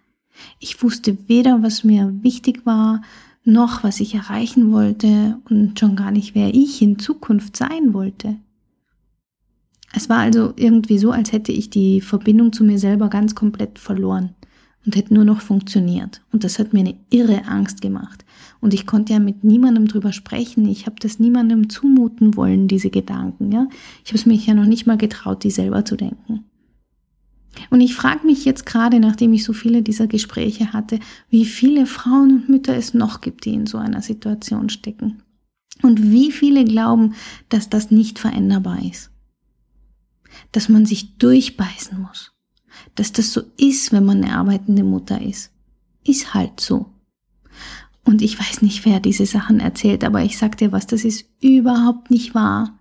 Ich 0.58 0.82
wusste 0.82 1.16
weder, 1.28 1.62
was 1.62 1.84
mir 1.84 2.12
wichtig 2.22 2.64
war, 2.64 3.02
noch 3.44 3.82
was 3.82 4.00
ich 4.00 4.14
erreichen 4.14 4.72
wollte 4.72 5.38
und 5.48 5.78
schon 5.78 5.96
gar 5.96 6.10
nicht, 6.10 6.34
wer 6.34 6.54
ich 6.54 6.82
in 6.82 6.98
Zukunft 6.98 7.56
sein 7.56 7.94
wollte. 7.94 8.36
Es 9.92 10.08
war 10.08 10.18
also 10.18 10.52
irgendwie 10.56 10.98
so, 10.98 11.10
als 11.10 11.32
hätte 11.32 11.52
ich 11.52 11.70
die 11.70 12.00
Verbindung 12.00 12.52
zu 12.52 12.64
mir 12.64 12.78
selber 12.78 13.08
ganz 13.08 13.34
komplett 13.34 13.78
verloren 13.78 14.34
und 14.86 14.96
hätte 14.96 15.14
nur 15.14 15.24
noch 15.24 15.40
funktioniert. 15.40 16.22
Und 16.32 16.44
das 16.44 16.58
hat 16.58 16.72
mir 16.72 16.80
eine 16.80 16.96
irre 17.10 17.44
Angst 17.46 17.80
gemacht. 17.80 18.24
Und 18.60 18.72
ich 18.72 18.86
konnte 18.86 19.12
ja 19.12 19.18
mit 19.18 19.42
niemandem 19.42 19.88
drüber 19.88 20.12
sprechen. 20.12 20.66
Ich 20.66 20.86
habe 20.86 20.96
das 21.00 21.18
niemandem 21.18 21.68
zumuten 21.68 22.36
wollen, 22.36 22.68
diese 22.68 22.90
Gedanken. 22.90 23.50
Ja, 23.52 23.66
ich 24.04 24.10
habe 24.10 24.18
es 24.18 24.26
mich 24.26 24.46
ja 24.46 24.54
noch 24.54 24.66
nicht 24.66 24.86
mal 24.86 24.98
getraut, 24.98 25.44
die 25.44 25.50
selber 25.50 25.84
zu 25.84 25.96
denken. 25.96 26.44
Und 27.68 27.80
ich 27.80 27.94
frage 27.94 28.26
mich 28.26 28.44
jetzt 28.44 28.64
gerade, 28.64 29.00
nachdem 29.00 29.32
ich 29.32 29.44
so 29.44 29.52
viele 29.52 29.82
dieser 29.82 30.06
Gespräche 30.06 30.72
hatte, 30.72 30.98
wie 31.28 31.44
viele 31.44 31.86
Frauen 31.86 32.30
und 32.30 32.48
Mütter 32.48 32.74
es 32.76 32.94
noch 32.94 33.20
gibt, 33.20 33.44
die 33.44 33.54
in 33.54 33.66
so 33.66 33.78
einer 33.78 34.02
Situation 34.02 34.68
stecken. 34.70 35.22
Und 35.82 36.10
wie 36.10 36.30
viele 36.30 36.64
glauben, 36.64 37.14
dass 37.48 37.68
das 37.68 37.90
nicht 37.90 38.18
veränderbar 38.18 38.82
ist. 38.82 39.10
Dass 40.52 40.68
man 40.68 40.86
sich 40.86 41.16
durchbeißen 41.18 42.00
muss. 42.00 42.32
Dass 42.94 43.12
das 43.12 43.32
so 43.32 43.42
ist, 43.56 43.92
wenn 43.92 44.04
man 44.04 44.22
eine 44.22 44.36
arbeitende 44.36 44.84
Mutter 44.84 45.20
ist. 45.20 45.52
Ist 46.04 46.34
halt 46.34 46.60
so. 46.60 46.86
Und 48.04 48.22
ich 48.22 48.38
weiß 48.38 48.62
nicht, 48.62 48.84
wer 48.84 49.00
diese 49.00 49.26
Sachen 49.26 49.60
erzählt, 49.60 50.04
aber 50.04 50.22
ich 50.22 50.38
sag 50.38 50.56
dir 50.56 50.72
was, 50.72 50.86
das 50.86 51.04
ist 51.04 51.26
überhaupt 51.40 52.10
nicht 52.10 52.34
wahr. 52.34 52.78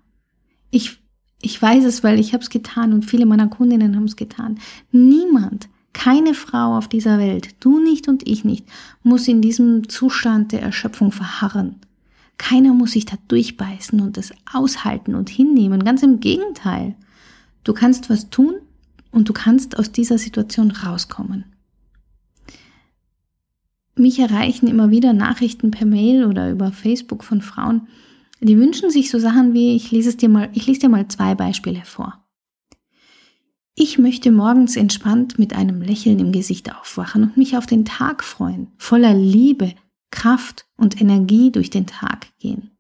Ich 0.72 1.00
ich 1.42 1.62
weiß 1.62 1.86
es, 1.86 2.04
weil 2.04 2.20
ich 2.20 2.34
habe 2.34 2.44
es 2.44 2.50
getan 2.50 2.94
und 2.94 3.06
viele 3.06 3.26
meiner 3.26 3.48
Kundinnen 3.48 3.96
haben 3.96 4.06
es 4.06 4.16
getan. 4.16 4.60
Niemand, 4.92 5.70
keine 5.94 6.34
Frau 6.34 6.78
auf 6.78 6.88
dieser 6.88 7.18
Welt, 7.18 7.56
du 7.60 7.80
nicht 7.80 8.08
und 8.08 8.28
ich 8.28 8.44
nicht, 8.44 8.66
muss 9.04 9.28
in 9.28 9.42
diesem 9.42 9.88
Zustand 9.90 10.52
der 10.52 10.62
Erschöpfung 10.62 11.12
verharren. 11.12 11.76
Keiner 12.38 12.74
muss 12.74 12.92
sich 12.92 13.06
da 13.06 13.18
durchbeißen 13.28 14.00
und 14.00 14.18
das 14.18 14.32
aushalten 14.52 15.16
und 15.16 15.30
hinnehmen. 15.30 15.84
Ganz 15.84 16.04
im 16.04 16.20
Gegenteil. 16.20 16.96
Du 17.64 17.74
kannst 17.74 18.10
was 18.10 18.30
tun 18.30 18.56
und 19.12 19.28
du 19.28 19.34
kannst 19.34 19.78
aus 19.78 19.92
dieser 19.92 20.18
Situation 20.18 20.72
rauskommen. 20.72 21.46
Mich 23.96 24.20
erreichen 24.20 24.68
immer 24.68 24.92
wieder 24.92 25.12
Nachrichten 25.12 25.72
per 25.72 25.86
Mail 25.86 26.26
oder 26.26 26.50
über 26.50 26.72
Facebook 26.72 27.26
von 27.26 27.42
Frauen, 27.42 27.88
die 28.42 28.58
wünschen 28.58 28.90
sich 28.90 29.10
so 29.10 29.20
Sachen 29.20 29.54
wie, 29.54 29.76
ich 29.76 29.92
lese 29.92 30.10
es 30.10 30.18
dir 30.18 30.30
mal, 30.30 30.50
ich 30.54 30.66
lese 30.68 30.82
dir 30.82 30.90
mal 30.90 31.08
zwei 31.08 31.36
Beispiele 31.36 31.84
vor. 31.84 32.26
Ich 33.76 33.98
möchte 33.98 34.32
morgens 34.32 34.76
entspannt 34.76 35.40
mit 35.40 35.54
einem 35.54 35.82
Lächeln 35.82 36.20
im 36.20 36.32
Gesicht 36.32 36.76
aufwachen 36.76 37.24
und 37.24 37.38
mich 37.38 37.56
auf 37.56 37.66
den 37.66 37.86
Tag 37.86 38.24
freuen, 38.24 38.68
voller 38.78 39.14
Liebe, 39.14 39.74
Kraft 40.12 40.66
und 40.76 41.00
Energie 41.00 41.52
durch 41.52 41.70
den 41.70 41.86
Tag 41.86 42.28
gehen. 42.40 42.72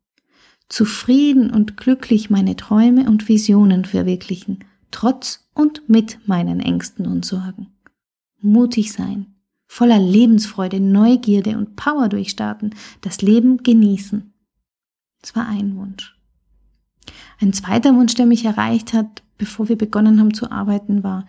Zufrieden 0.67 1.51
und 1.51 1.77
glücklich 1.77 2.29
meine 2.29 2.55
Träume 2.55 3.09
und 3.09 3.27
Visionen 3.27 3.85
verwirklichen, 3.85 4.65
trotz 4.91 5.47
und 5.53 5.87
mit 5.87 6.19
meinen 6.27 6.59
Ängsten 6.59 7.07
und 7.07 7.25
Sorgen. 7.25 7.67
Mutig 8.41 8.91
sein, 8.91 9.35
voller 9.67 9.99
Lebensfreude, 9.99 10.79
Neugierde 10.79 11.57
und 11.57 11.75
Power 11.75 12.09
durchstarten, 12.09 12.75
das 13.01 13.21
Leben 13.21 13.63
genießen. 13.63 14.28
Das 15.21 15.35
war 15.35 15.47
ein 15.47 15.75
Wunsch. 15.75 16.15
Ein 17.39 17.53
zweiter 17.53 17.95
Wunsch, 17.95 18.15
der 18.15 18.25
mich 18.25 18.45
erreicht 18.45 18.93
hat, 18.93 19.23
bevor 19.37 19.69
wir 19.69 19.77
begonnen 19.77 20.19
haben 20.19 20.33
zu 20.33 20.51
arbeiten, 20.51 21.03
war, 21.03 21.25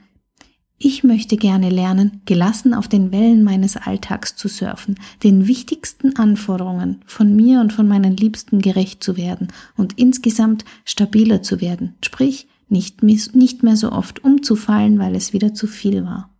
ich 0.83 1.05
möchte 1.05 1.37
gerne 1.37 1.69
lernen, 1.69 2.23
gelassen 2.25 2.73
auf 2.73 2.89
den 2.89 3.13
Wellen 3.13 3.45
meines 3.45 3.77
Alltags 3.77 4.35
zu 4.35 4.49
surfen, 4.49 4.99
den 5.23 5.47
wichtigsten 5.47 6.17
Anforderungen 6.17 7.03
von 7.05 7.37
mir 7.37 7.61
und 7.61 7.75
von 7.75 7.87
meinen 7.87 8.17
Liebsten 8.17 8.63
gerecht 8.63 9.05
zu 9.05 9.19
werden 9.19 9.49
und 9.77 9.99
insgesamt 9.99 10.65
stabiler 10.87 11.43
zu 11.43 11.61
werden, 11.61 11.97
sprich 12.03 12.49
nicht, 12.71 13.03
nicht 13.03 13.63
mehr 13.63 13.77
so 13.77 13.93
oft 13.93 14.25
umzufallen, 14.25 14.99
weil 14.99 15.15
es 15.15 15.35
wieder 15.35 15.53
zu 15.53 15.67
viel 15.67 16.03
war. 16.05 16.31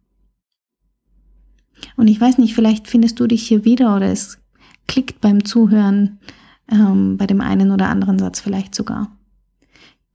Und 1.97 2.09
ich 2.09 2.19
weiß 2.19 2.39
nicht, 2.39 2.55
vielleicht 2.55 2.89
findest 2.89 3.21
du 3.21 3.27
dich 3.27 3.47
hier 3.47 3.67
wieder 3.67 3.95
oder 3.95 4.07
es 4.07 4.39
klickt 4.87 5.21
beim 5.21 5.45
Zuhören 5.45 6.19
ähm, 6.71 7.17
bei 7.17 7.27
dem 7.27 7.41
einen 7.41 7.71
oder 7.71 7.89
anderen 7.89 8.19
Satz 8.19 8.41
vielleicht 8.41 8.75
sogar. 8.75 9.17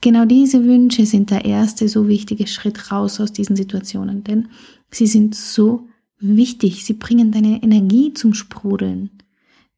Genau 0.02 0.26
diese 0.26 0.64
Wünsche 0.66 1.06
sind 1.06 1.32
der 1.32 1.46
erste 1.46 1.90
so 1.90 2.08
wichtige 2.08 2.48
Schritt 2.48 2.92
raus 2.92 3.20
aus 3.20 3.32
diesen 3.34 3.56
Situationen, 3.56 4.24
denn 4.24 4.50
sie 4.92 5.08
sind 5.08 5.36
so 5.36 5.88
wichtig, 6.20 6.86
sie 6.86 6.94
bringen 6.94 7.32
deine 7.32 7.64
Energie 7.64 8.14
zum 8.14 8.34
Sprudeln. 8.34 9.10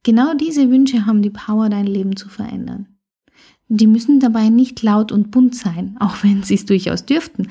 Genau 0.03 0.34
diese 0.34 0.69
Wünsche 0.69 1.05
haben 1.05 1.22
die 1.22 1.29
Power, 1.29 1.69
dein 1.69 1.88
Leben 1.88 2.15
zu 2.15 2.29
verändern. 2.29 2.88
Die 3.69 3.88
müssen 3.88 4.19
dabei 4.19 4.50
nicht 4.50 4.81
laut 4.81 5.12
und 5.12 5.31
bunt 5.31 5.55
sein, 5.55 5.96
auch 6.00 6.24
wenn 6.24 6.43
sie 6.43 6.55
es 6.55 6.65
durchaus 6.65 7.05
dürften, 7.05 7.48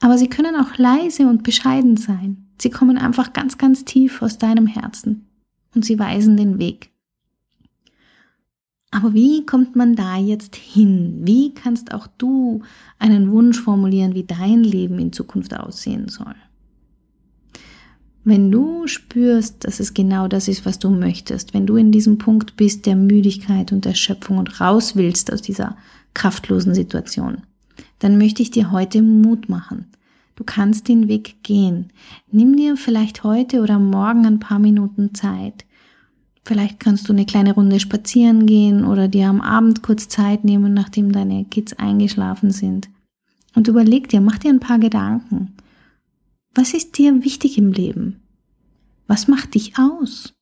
aber 0.00 0.18
sie 0.18 0.28
können 0.28 0.56
auch 0.56 0.76
leise 0.76 1.26
und 1.28 1.42
bescheiden 1.42 1.96
sein. 1.96 2.48
Sie 2.60 2.70
kommen 2.70 2.98
einfach 2.98 3.32
ganz, 3.32 3.58
ganz 3.58 3.84
tief 3.84 4.22
aus 4.22 4.38
deinem 4.38 4.66
Herzen 4.66 5.26
und 5.74 5.84
sie 5.84 5.98
weisen 5.98 6.36
den 6.36 6.58
Weg. 6.58 6.93
Aber 8.94 9.12
wie 9.12 9.44
kommt 9.44 9.74
man 9.74 9.96
da 9.96 10.16
jetzt 10.18 10.54
hin? 10.54 11.22
Wie 11.24 11.52
kannst 11.52 11.92
auch 11.92 12.06
du 12.06 12.62
einen 13.00 13.32
Wunsch 13.32 13.60
formulieren, 13.60 14.14
wie 14.14 14.22
dein 14.22 14.62
Leben 14.62 15.00
in 15.00 15.12
Zukunft 15.12 15.52
aussehen 15.52 16.06
soll? 16.06 16.36
Wenn 18.22 18.52
du 18.52 18.86
spürst, 18.86 19.64
dass 19.64 19.80
es 19.80 19.94
genau 19.94 20.28
das 20.28 20.46
ist, 20.46 20.64
was 20.64 20.78
du 20.78 20.90
möchtest, 20.90 21.54
wenn 21.54 21.66
du 21.66 21.74
in 21.74 21.90
diesem 21.90 22.18
Punkt 22.18 22.56
bist 22.56 22.86
der 22.86 22.94
Müdigkeit 22.94 23.72
und 23.72 23.84
Erschöpfung 23.84 24.38
und 24.38 24.60
raus 24.60 24.94
willst 24.94 25.32
aus 25.32 25.42
dieser 25.42 25.76
kraftlosen 26.14 26.72
Situation, 26.72 27.38
dann 27.98 28.16
möchte 28.16 28.42
ich 28.42 28.52
dir 28.52 28.70
heute 28.70 29.02
Mut 29.02 29.48
machen. 29.48 29.86
Du 30.36 30.44
kannst 30.44 30.86
den 30.86 31.08
Weg 31.08 31.42
gehen. 31.42 31.90
Nimm 32.30 32.56
dir 32.56 32.76
vielleicht 32.76 33.24
heute 33.24 33.60
oder 33.60 33.80
morgen 33.80 34.24
ein 34.24 34.38
paar 34.38 34.60
Minuten 34.60 35.16
Zeit 35.16 35.64
Vielleicht 36.44 36.78
kannst 36.78 37.08
du 37.08 37.12
eine 37.12 37.24
kleine 37.24 37.54
Runde 37.54 37.80
spazieren 37.80 38.46
gehen 38.46 38.84
oder 38.84 39.08
dir 39.08 39.28
am 39.28 39.40
Abend 39.40 39.82
kurz 39.82 40.08
Zeit 40.08 40.44
nehmen, 40.44 40.74
nachdem 40.74 41.10
deine 41.10 41.46
Kids 41.46 41.72
eingeschlafen 41.74 42.50
sind. 42.50 42.90
Und 43.54 43.68
überleg 43.68 44.08
dir, 44.08 44.20
mach 44.20 44.38
dir 44.38 44.50
ein 44.50 44.60
paar 44.60 44.78
Gedanken. 44.78 45.54
Was 46.54 46.74
ist 46.74 46.98
dir 46.98 47.24
wichtig 47.24 47.56
im 47.56 47.72
Leben? 47.72 48.20
Was 49.06 49.26
macht 49.26 49.54
dich 49.54 49.78
aus? 49.78 50.34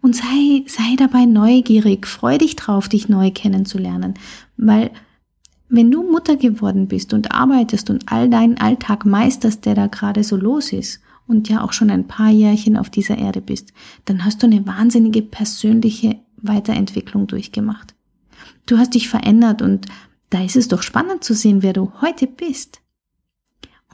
Und 0.00 0.16
sei, 0.16 0.64
sei 0.66 0.96
dabei 0.96 1.26
neugierig, 1.26 2.06
freu 2.08 2.36
dich 2.38 2.56
drauf, 2.56 2.88
dich 2.88 3.08
neu 3.08 3.30
kennenzulernen, 3.30 4.14
weil 4.56 4.90
wenn 5.68 5.90
du 5.90 6.02
Mutter 6.02 6.36
geworden 6.36 6.86
bist 6.86 7.14
und 7.14 7.32
arbeitest 7.32 7.88
und 7.88 8.12
all 8.12 8.28
deinen 8.28 8.58
Alltag 8.58 9.06
meisterst, 9.06 9.64
der 9.64 9.74
da 9.74 9.86
gerade 9.86 10.22
so 10.22 10.36
los 10.36 10.72
ist, 10.72 11.00
und 11.26 11.48
ja 11.48 11.62
auch 11.62 11.72
schon 11.72 11.90
ein 11.90 12.06
paar 12.06 12.30
Jährchen 12.30 12.76
auf 12.76 12.90
dieser 12.90 13.18
Erde 13.18 13.40
bist, 13.40 13.72
dann 14.04 14.24
hast 14.24 14.42
du 14.42 14.46
eine 14.46 14.66
wahnsinnige 14.66 15.22
persönliche 15.22 16.16
Weiterentwicklung 16.36 17.26
durchgemacht. 17.26 17.94
Du 18.66 18.78
hast 18.78 18.94
dich 18.94 19.08
verändert 19.08 19.62
und 19.62 19.86
da 20.30 20.42
ist 20.42 20.56
es 20.56 20.68
doch 20.68 20.82
spannend 20.82 21.24
zu 21.24 21.34
sehen, 21.34 21.62
wer 21.62 21.72
du 21.72 21.92
heute 22.00 22.26
bist. 22.26 22.80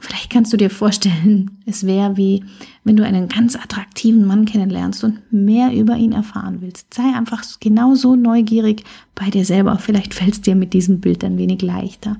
Vielleicht 0.01 0.29
kannst 0.29 0.53
du 0.53 0.57
dir 0.57 0.69
vorstellen, 0.69 1.61
es 1.65 1.85
wäre 1.85 2.15
wie, 2.15 2.45
wenn 2.83 2.95
du 2.95 3.03
einen 3.03 3.27
ganz 3.27 3.55
attraktiven 3.55 4.25
Mann 4.25 4.45
kennenlernst 4.45 5.03
und 5.03 5.19
mehr 5.31 5.73
über 5.73 5.97
ihn 5.97 6.13
erfahren 6.13 6.61
willst. 6.61 6.93
Sei 6.93 7.03
einfach 7.03 7.43
genauso 7.59 8.15
neugierig 8.15 8.85
bei 9.13 9.29
dir 9.29 9.43
selber. 9.43 9.77
Vielleicht 9.77 10.13
fällt 10.13 10.33
es 10.33 10.41
dir 10.41 10.55
mit 10.55 10.73
diesem 10.73 11.01
Bild 11.01 11.23
ein 11.23 11.37
wenig 11.37 11.61
leichter. 11.61 12.15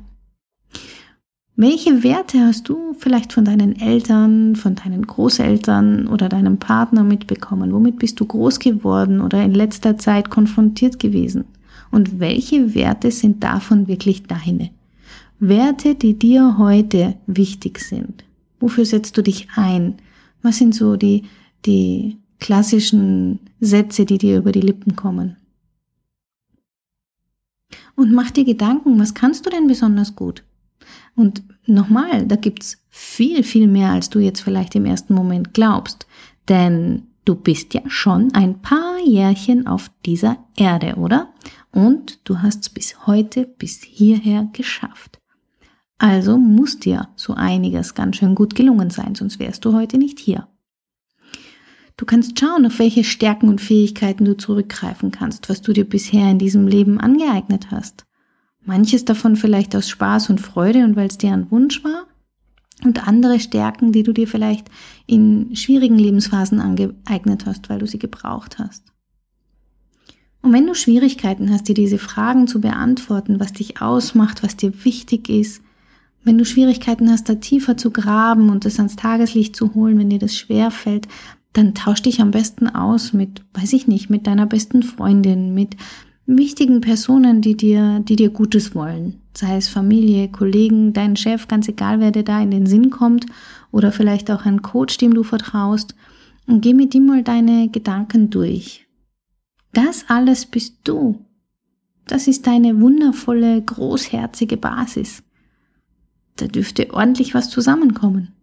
Welche 1.62 2.04
Werte 2.04 2.40
hast 2.40 2.70
du 2.70 2.94
vielleicht 2.98 3.34
von 3.34 3.44
deinen 3.44 3.78
Eltern, 3.78 4.56
von 4.56 4.76
deinen 4.76 5.06
Großeltern 5.06 6.08
oder 6.08 6.30
deinem 6.30 6.58
Partner 6.58 7.04
mitbekommen? 7.04 7.74
Womit 7.74 8.00
bist 8.00 8.18
du 8.22 8.26
groß 8.26 8.60
geworden 8.60 9.20
oder 9.20 9.44
in 9.44 9.54
letzter 9.54 9.98
Zeit 9.98 10.30
konfrontiert 10.30 11.00
gewesen? 11.00 11.44
Und 11.92 12.22
welche 12.22 12.76
Werte 12.76 13.12
sind 13.12 13.44
davon 13.44 13.90
wirklich 13.90 14.24
deine? 14.24 14.70
Werte, 15.42 15.96
die 15.96 16.18
dir 16.18 16.58
heute 16.58 17.18
wichtig 17.28 17.80
sind. 17.80 18.24
Wofür 18.62 18.86
setzt 18.86 19.18
du 19.18 19.22
dich 19.22 19.50
ein? 19.58 19.96
Was 20.42 20.60
sind 20.60 20.74
so 20.74 20.96
die, 20.96 21.24
die 21.66 22.20
klassischen 22.40 23.42
Sätze, 23.60 24.06
die 24.06 24.18
dir 24.18 24.38
über 24.38 24.54
die 24.54 24.62
Lippen 24.62 24.96
kommen? 24.96 25.36
Und 27.98 28.14
mach 28.14 28.32
dir 28.32 28.46
Gedanken, 28.46 28.98
was 28.98 29.14
kannst 29.14 29.46
du 29.46 29.50
denn 29.50 29.68
besonders 29.68 30.16
gut? 30.16 30.46
Und 31.16 31.44
nochmal, 31.66 32.26
da 32.26 32.36
gibt's 32.36 32.78
viel, 32.90 33.44
viel 33.44 33.68
mehr, 33.68 33.92
als 33.92 34.10
du 34.10 34.20
jetzt 34.20 34.42
vielleicht 34.42 34.76
im 34.76 34.86
ersten 34.86 35.14
Moment 35.14 35.54
glaubst. 35.54 36.08
Denn 36.48 37.08
du 37.26 37.36
bist 37.36 37.74
ja 37.74 37.82
schon 37.88 38.34
ein 38.34 38.62
paar 38.62 38.98
Jährchen 39.00 39.68
auf 39.68 39.92
dieser 40.06 40.38
Erde, 40.56 40.96
oder? 40.96 41.34
Und 41.72 42.20
du 42.24 42.42
hast 42.42 42.62
es 42.62 42.70
bis 42.70 43.06
heute, 43.06 43.46
bis 43.46 43.84
hierher 43.84 44.50
geschafft. 44.54 45.20
Also 46.00 46.38
muss 46.38 46.80
dir 46.80 47.10
so 47.16 47.34
einiges 47.34 47.94
ganz 47.94 48.16
schön 48.16 48.34
gut 48.34 48.56
gelungen 48.56 48.90
sein, 48.90 49.16
sonst 49.16 49.38
wärst 49.40 49.66
du 49.66 49.74
heute 49.74 49.98
nicht 49.98 50.18
hier. 50.18 50.48
Du 51.98 52.06
kannst 52.06 52.40
schauen, 52.40 52.66
auf 52.66 52.80
welche 52.80 53.04
Stärken 53.04 53.50
und 53.50 53.60
Fähigkeiten 53.60 54.24
du 54.24 54.38
zurückgreifen 54.38 55.12
kannst, 55.12 55.50
was 55.50 55.62
du 55.62 55.74
dir 55.74 55.84
bisher 55.84 56.32
in 56.32 56.40
diesem 56.40 56.66
Leben 56.66 56.98
angeeignet 56.98 57.72
hast. 57.72 58.06
Manches 58.70 59.04
davon 59.04 59.36
vielleicht 59.36 59.76
aus 59.76 59.90
Spaß 59.90 60.30
und 60.30 60.40
Freude 60.40 60.84
und 60.84 60.96
weil 60.96 61.08
es 61.08 61.18
dir 61.18 61.34
ein 61.34 61.50
Wunsch 61.50 61.84
war. 61.84 62.06
Und 62.86 63.08
andere 63.08 63.40
Stärken, 63.40 63.92
die 63.92 64.04
du 64.04 64.14
dir 64.14 64.28
vielleicht 64.28 64.70
in 65.08 65.56
schwierigen 65.56 65.98
Lebensphasen 65.98 66.62
angeeignet 66.62 67.48
hast, 67.48 67.68
weil 67.70 67.80
du 67.80 67.88
sie 67.88 67.98
gebraucht 67.98 68.60
hast. 68.60 68.84
Und 70.42 70.54
wenn 70.54 70.68
du 70.68 70.76
Schwierigkeiten 70.76 71.52
hast, 71.52 71.68
dir 71.68 71.74
diese 71.74 71.98
Fragen 71.98 72.48
zu 72.48 72.62
beantworten, 72.62 73.40
was 73.40 73.54
dich 73.54 73.82
ausmacht, 73.82 74.44
was 74.44 74.56
dir 74.56 74.86
wichtig 74.86 75.30
ist, 75.30 75.64
wenn 76.24 76.38
du 76.38 76.46
Schwierigkeiten 76.46 77.10
hast, 77.10 77.28
da 77.28 77.36
tiefer 77.36 77.76
zu 77.76 77.90
graben 77.90 78.50
und 78.50 78.66
es 78.66 78.78
ans 78.78 78.96
Tageslicht 78.96 79.56
zu 79.56 79.74
holen, 79.74 79.98
wenn 79.98 80.12
dir 80.12 80.20
das 80.20 80.38
schwer 80.38 80.70
fällt, 80.70 81.08
dann 81.54 81.74
tausch 81.74 82.04
dich 82.04 82.22
am 82.22 82.30
besten 82.30 82.68
aus 82.68 83.14
mit, 83.14 83.44
weiß 83.54 83.74
ich 83.74 83.88
nicht, 83.88 84.12
mit 84.12 84.28
deiner 84.28 84.46
besten 84.46 84.84
Freundin, 84.84 85.56
mit 85.56 85.76
wichtigen 86.38 86.82
Personen, 86.82 87.42
die 87.42 87.58
dir, 87.58 88.00
die 88.02 88.16
dir 88.16 88.30
Gutes 88.30 88.76
wollen. 88.76 89.22
Sei 89.34 89.58
es 89.58 89.68
Familie, 89.68 90.30
Kollegen, 90.30 90.94
dein 90.94 91.16
Chef, 91.16 91.48
ganz 91.48 91.68
egal, 91.68 92.00
wer 92.00 92.12
dir 92.12 92.24
da 92.24 92.42
in 92.42 92.52
den 92.52 92.66
Sinn 92.66 92.90
kommt 92.90 93.26
oder 93.72 93.92
vielleicht 93.92 94.30
auch 94.32 94.46
ein 94.46 94.62
Coach, 94.62 94.98
dem 94.98 95.14
du 95.14 95.24
vertraust. 95.24 95.96
Und 96.46 96.62
geh 96.62 96.74
mit 96.74 96.96
ihm 96.96 97.06
mal 97.06 97.24
deine 97.24 97.70
Gedanken 97.70 98.30
durch. 98.30 98.88
Das 99.72 100.06
alles 100.08 100.46
bist 100.46 100.78
du. 100.84 101.26
Das 102.08 102.28
ist 102.28 102.48
deine 102.48 102.80
wundervolle, 102.82 103.62
großherzige 103.62 104.58
Basis. 104.58 105.22
Da 106.38 106.48
dürfte 106.48 106.92
ordentlich 106.92 107.36
was 107.36 107.50
zusammenkommen. 107.50 108.34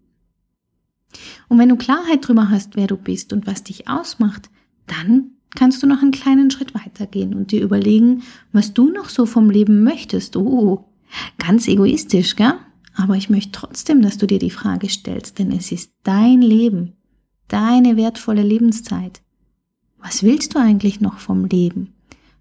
Und 1.48 1.58
wenn 1.58 1.68
du 1.68 1.76
Klarheit 1.76 2.24
darüber 2.24 2.50
hast, 2.50 2.76
wer 2.76 2.86
du 2.86 2.96
bist 2.96 3.32
und 3.32 3.46
was 3.46 3.64
dich 3.64 3.88
ausmacht, 3.88 4.50
dann 4.86 5.32
kannst 5.56 5.82
du 5.82 5.86
noch 5.86 6.02
einen 6.02 6.12
kleinen 6.12 6.50
Schritt 6.50 6.74
weitergehen 6.74 7.34
und 7.34 7.50
dir 7.50 7.62
überlegen, 7.62 8.22
was 8.52 8.72
du 8.72 8.90
noch 8.90 9.08
so 9.08 9.26
vom 9.26 9.50
Leben 9.50 9.82
möchtest. 9.82 10.36
Oh, 10.36 10.84
ganz 11.38 11.66
egoistisch, 11.66 12.36
gell? 12.36 12.54
Aber 12.94 13.16
ich 13.16 13.28
möchte 13.28 13.52
trotzdem, 13.52 14.00
dass 14.00 14.16
du 14.16 14.26
dir 14.26 14.38
die 14.38 14.50
Frage 14.50 14.88
stellst, 14.88 15.38
denn 15.38 15.52
es 15.52 15.72
ist 15.72 15.92
dein 16.04 16.40
Leben, 16.40 16.92
deine 17.48 17.96
wertvolle 17.96 18.42
Lebenszeit. 18.42 19.20
Was 19.98 20.22
willst 20.22 20.54
du 20.54 20.58
eigentlich 20.58 21.00
noch 21.00 21.18
vom 21.18 21.44
Leben? 21.44 21.92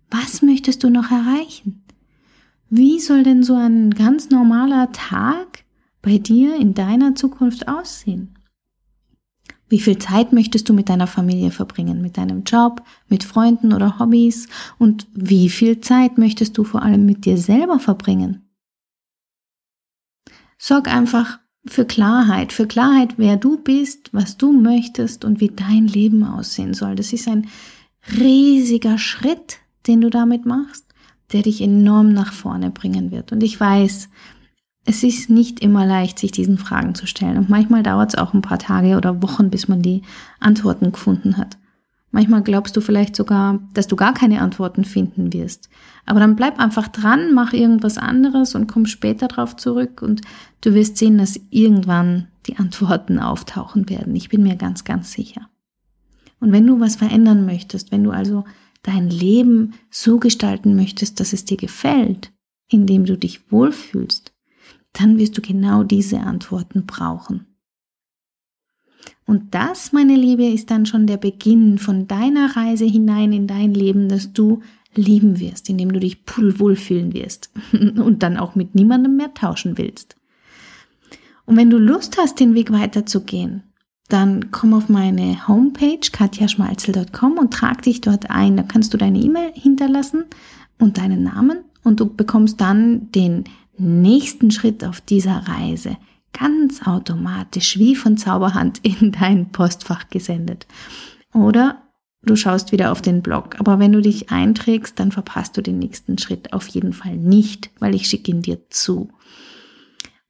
Was 0.10 0.42
möchtest 0.42 0.84
du 0.84 0.90
noch 0.90 1.12
erreichen? 1.12 1.84
Wie 2.70 3.00
soll 3.00 3.24
denn 3.24 3.44
so 3.44 3.56
ein 3.56 3.92
ganz 3.92 4.30
normaler 4.30 4.92
Tag 4.92 5.66
bei 6.02 6.18
dir 6.18 6.56
in 6.56 6.74
deiner 6.74 7.16
Zukunft 7.16 7.68
aussehen? 7.68 8.36
Wie 9.68 9.80
viel 9.80 9.98
Zeit 9.98 10.32
möchtest 10.32 10.70
du 10.70 10.74
mit 10.74 10.90
deiner 10.90 11.08
Familie 11.08 11.52
verbringen, 11.52 12.02
mit 12.02 12.18
deinem 12.18 12.44
Job, 12.44 12.84
mit 13.08 13.24
Freunden 13.24 13.74
oder 13.74 14.00
Hobbys? 14.00 14.48
Und 14.78 15.08
wie 15.14 15.50
viel 15.50 15.82
Zeit 15.82 16.18
möchtest 16.18 16.58
du 16.58 16.64
vor 16.64 16.84
allem 16.84 17.06
mit 17.06 17.26
dir 17.26 17.38
selber 17.38 17.80
verbringen? 17.80 18.48
Sorg 20.58 20.88
einfach 20.88 21.40
für 21.66 21.86
Klarheit, 21.86 22.54
für 22.54 22.68
Klarheit, 22.68 23.16
wer 23.18 23.38
du 23.38 23.58
bist, 23.58 24.10
was 24.14 24.38
du 24.38 24.52
möchtest 24.54 25.26
und 25.26 25.40
wie 25.40 25.50
dein 25.50 25.88
Leben 25.88 26.24
aussehen 26.24 26.74
soll. 26.74 26.96
Das 26.96 27.12
ist 27.12 27.28
ein 27.28 27.48
riesiger 28.20 28.98
Schritt, 28.98 29.58
den 29.88 30.02
du 30.02 30.10
damit 30.12 30.46
machst, 30.46 30.86
der 31.32 31.42
dich 31.42 31.62
enorm 31.62 32.14
nach 32.14 32.34
vorne 32.34 32.70
bringen 32.70 33.12
wird. 33.12 33.32
Und 33.32 33.42
ich 33.42 33.60
weiß, 33.60 34.10
es 34.86 35.04
ist 35.04 35.30
nicht 35.30 35.60
immer 35.60 35.86
leicht, 35.86 36.20
sich 36.20 36.32
diesen 36.32 36.60
Fragen 36.60 36.94
zu 36.94 37.08
stellen. 37.08 37.38
Und 37.38 37.50
manchmal 37.50 37.82
dauert 37.82 38.14
es 38.14 38.20
auch 38.20 38.34
ein 38.34 38.44
paar 38.44 38.60
Tage 38.60 38.98
oder 38.98 39.22
Wochen, 39.24 39.50
bis 39.50 39.68
man 39.68 39.82
die 39.82 40.04
Antworten 40.40 40.92
gefunden 40.92 41.38
hat. 41.38 41.58
Manchmal 42.12 42.44
glaubst 42.44 42.78
du 42.78 42.82
vielleicht 42.82 43.16
sogar, 43.16 43.60
dass 43.74 43.88
du 43.88 43.98
gar 43.98 44.14
keine 44.14 44.42
Antworten 44.42 44.86
finden 44.86 45.34
wirst. 45.34 45.70
Aber 46.06 46.20
dann 46.20 46.36
bleib 46.36 46.60
einfach 46.60 46.88
dran, 46.88 47.34
mach 47.34 47.52
irgendwas 47.52 47.98
anderes 47.98 48.56
und 48.56 48.68
komm 48.68 48.86
später 48.86 49.28
drauf 49.28 49.58
zurück 49.58 50.02
und 50.02 50.22
du 50.62 50.74
wirst 50.74 50.98
sehen, 50.98 51.18
dass 51.18 51.42
irgendwann 51.50 52.28
die 52.46 52.58
Antworten 52.58 53.20
auftauchen 53.20 53.90
werden. 53.90 54.16
Ich 54.16 54.30
bin 54.30 54.44
mir 54.44 54.56
ganz, 54.56 54.86
ganz 54.86 55.12
sicher. 55.12 55.50
Und 56.40 56.52
wenn 56.52 56.68
du 56.68 56.80
was 56.80 56.96
verändern 56.96 57.46
möchtest, 57.46 57.92
wenn 57.92 58.04
du 58.04 58.12
also 58.12 58.46
dein 58.84 59.10
Leben 59.10 59.74
so 59.90 60.20
gestalten 60.20 60.76
möchtest, 60.76 61.20
dass 61.20 61.34
es 61.34 61.44
dir 61.44 61.58
gefällt, 61.58 62.32
indem 62.70 63.06
du 63.06 63.18
dich 63.18 63.52
wohlfühlst, 63.52 64.35
dann 64.98 65.18
wirst 65.18 65.38
du 65.38 65.42
genau 65.42 65.84
diese 65.84 66.20
Antworten 66.20 66.86
brauchen. 66.86 67.46
Und 69.26 69.54
das, 69.56 69.92
meine 69.92 70.16
Liebe, 70.16 70.46
ist 70.46 70.72
dann 70.72 70.86
schon 70.86 71.08
der 71.08 71.18
Beginn 71.18 71.78
von 71.78 72.08
deiner 72.08 72.56
Reise 72.56 72.86
hinein 72.86 73.34
in 73.34 73.48
dein 73.48 73.74
Leben, 73.74 74.08
das 74.08 74.34
du 74.34 74.62
lieben 74.94 75.40
wirst, 75.40 75.70
indem 75.70 75.92
du 75.92 76.00
dich 76.00 76.26
pudelwohl 76.26 76.76
fühlen 76.76 77.14
wirst 77.14 77.50
und 77.74 78.24
dann 78.24 78.38
auch 78.38 78.56
mit 78.56 78.76
niemandem 78.76 79.18
mehr 79.18 79.34
tauschen 79.34 79.78
willst. 79.78 80.16
Und 81.46 81.58
wenn 81.58 81.70
du 81.70 81.78
Lust 81.78 82.18
hast, 82.20 82.40
den 82.40 82.56
Weg 82.56 82.72
weiterzugehen, 82.72 83.64
dann 84.08 84.52
komm 84.52 84.74
auf 84.74 84.90
meine 84.90 85.48
Homepage 85.48 86.00
katjaschmalzel.com 86.12 87.38
und 87.38 87.54
trag 87.54 87.82
dich 87.82 88.02
dort 88.02 88.30
ein. 88.30 88.56
Da 88.56 88.64
kannst 88.64 88.94
du 88.94 88.98
deine 88.98 89.20
E-Mail 89.20 89.52
hinterlassen 89.54 90.26
und 90.80 90.98
deinen 90.98 91.24
Namen 91.24 91.60
und 91.84 92.00
du 92.00 92.06
bekommst 92.06 92.62
dann 92.62 93.12
den 93.12 93.46
nächsten 93.78 94.52
Schritt 94.52 94.84
auf 94.84 95.02
dieser 95.02 95.48
Reise 95.48 95.98
ganz 96.38 96.86
automatisch 96.86 97.78
wie 97.78 97.96
von 97.96 98.18
Zauberhand 98.18 98.80
in 98.84 99.12
dein 99.12 99.52
Postfach 99.52 100.10
gesendet. 100.10 100.68
Oder 101.34 101.82
du 102.24 102.36
schaust 102.36 102.72
wieder 102.72 102.92
auf 102.92 103.02
den 103.02 103.22
Blog. 103.22 103.60
Aber 103.60 103.80
wenn 103.80 103.92
du 103.92 104.02
dich 104.02 104.32
einträgst, 104.32 105.00
dann 105.00 105.12
verpasst 105.12 105.56
du 105.58 105.62
den 105.62 105.80
nächsten 105.80 106.18
Schritt 106.18 106.54
auf 106.54 106.68
jeden 106.68 106.94
Fall 106.94 107.18
nicht, 107.18 107.70
weil 107.80 107.96
ich 107.96 108.08
schicke 108.08 108.32
ihn 108.32 108.42
dir 108.42 108.70
zu. 108.70 109.10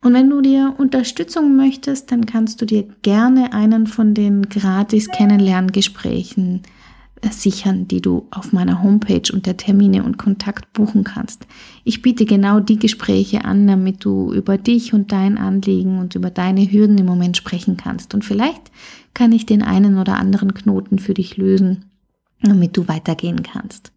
Und 0.01 0.13
wenn 0.13 0.29
du 0.29 0.41
dir 0.41 0.75
Unterstützung 0.77 1.55
möchtest, 1.55 2.11
dann 2.11 2.27
kannst 2.27 2.61
du 2.61 2.65
dir 2.65 2.83
gerne 3.01 3.53
einen 3.53 3.87
von 3.87 4.13
den 4.13 4.49
gratis 4.49 5.09
Kennenlerngesprächen 5.09 6.61
sichern, 7.31 7.87
die 7.87 8.01
du 8.01 8.27
auf 8.31 8.53
meiner 8.53 8.83
Homepage 8.83 9.31
unter 9.33 9.57
Termine 9.57 10.03
und 10.03 10.17
Kontakt 10.17 10.71
buchen 10.73 11.03
kannst. 11.03 11.47
Ich 11.83 12.01
biete 12.01 12.25
genau 12.25 12.59
die 12.59 12.77
Gespräche 12.77 13.45
an, 13.45 13.67
damit 13.67 14.03
du 14.05 14.33
über 14.33 14.57
dich 14.57 14.93
und 14.93 15.11
dein 15.11 15.37
Anliegen 15.37 15.99
und 15.99 16.15
über 16.15 16.29
deine 16.29 16.71
Hürden 16.71 16.97
im 16.97 17.05
Moment 17.05 17.37
sprechen 17.37 17.77
kannst. 17.77 18.13
Und 18.13 18.25
vielleicht 18.25 18.71
kann 19.13 19.31
ich 19.31 19.45
den 19.45 19.63
einen 19.63 19.97
oder 19.97 20.17
anderen 20.17 20.53
Knoten 20.53 20.99
für 20.99 21.13
dich 21.13 21.37
lösen, 21.37 21.85
damit 22.41 22.77
du 22.77 22.87
weitergehen 22.87 23.43
kannst. 23.43 23.91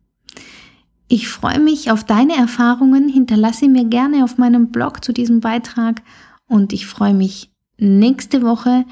Ich 1.08 1.28
freue 1.28 1.58
mich 1.58 1.90
auf 1.90 2.04
deine 2.04 2.36
Erfahrungen. 2.36 3.08
Hinterlasse 3.08 3.68
mir 3.68 3.84
gerne 3.84 4.24
auf 4.24 4.38
meinem 4.38 4.70
Blog 4.70 5.04
zu 5.04 5.12
diesem 5.12 5.40
Beitrag 5.40 6.02
und 6.46 6.72
ich 6.72 6.86
freue 6.86 7.14
mich 7.14 7.50
nächste 7.78 8.42
Woche 8.42 8.84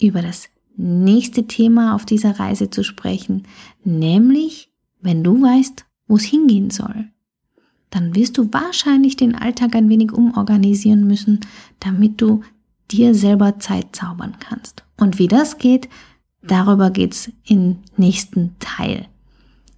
über 0.00 0.22
das 0.22 0.48
nächste 0.76 1.46
Thema 1.46 1.94
auf 1.94 2.04
dieser 2.04 2.38
Reise 2.38 2.70
zu 2.70 2.82
sprechen, 2.82 3.44
nämlich 3.84 4.70
wenn 5.00 5.22
du 5.22 5.40
weißt, 5.40 5.84
wo 6.08 6.16
es 6.16 6.24
hingehen 6.24 6.70
soll. 6.70 7.08
Dann 7.90 8.14
wirst 8.14 8.38
du 8.38 8.52
wahrscheinlich 8.52 9.16
den 9.16 9.34
Alltag 9.34 9.76
ein 9.76 9.88
wenig 9.88 10.12
umorganisieren 10.12 11.06
müssen, 11.06 11.40
damit 11.78 12.20
du 12.20 12.42
dir 12.90 13.14
selber 13.14 13.58
Zeit 13.58 13.94
zaubern 13.94 14.36
kannst. 14.40 14.84
Und 14.98 15.18
wie 15.18 15.28
das 15.28 15.58
geht, 15.58 15.88
darüber 16.42 16.90
geht's 16.90 17.30
im 17.46 17.78
nächsten 17.96 18.56
Teil. 18.58 19.06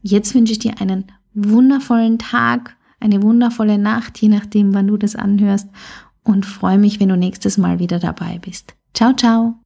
Jetzt 0.03 0.35
wünsche 0.35 0.53
ich 0.53 0.59
dir 0.59 0.81
einen 0.81 1.13
wundervollen 1.35 2.19
Tag, 2.19 2.77
eine 3.01 3.23
wundervolle 3.23 3.79
Nacht, 3.79 4.21
je 4.21 4.29
nachdem, 4.29 4.73
wann 4.73 4.87
du 4.87 4.97
das 4.97 5.17
anhörst 5.17 5.69
und 6.23 6.47
freue 6.47 6.79
mich, 6.79 6.99
wenn 7.01 7.11
du 7.11 7.17
nächstes 7.17 7.59
Mal 7.59 7.79
wieder 7.79 7.99
dabei 7.99 8.39
bist. 8.39 8.75
Ciao, 8.95 9.13
ciao. 9.13 9.66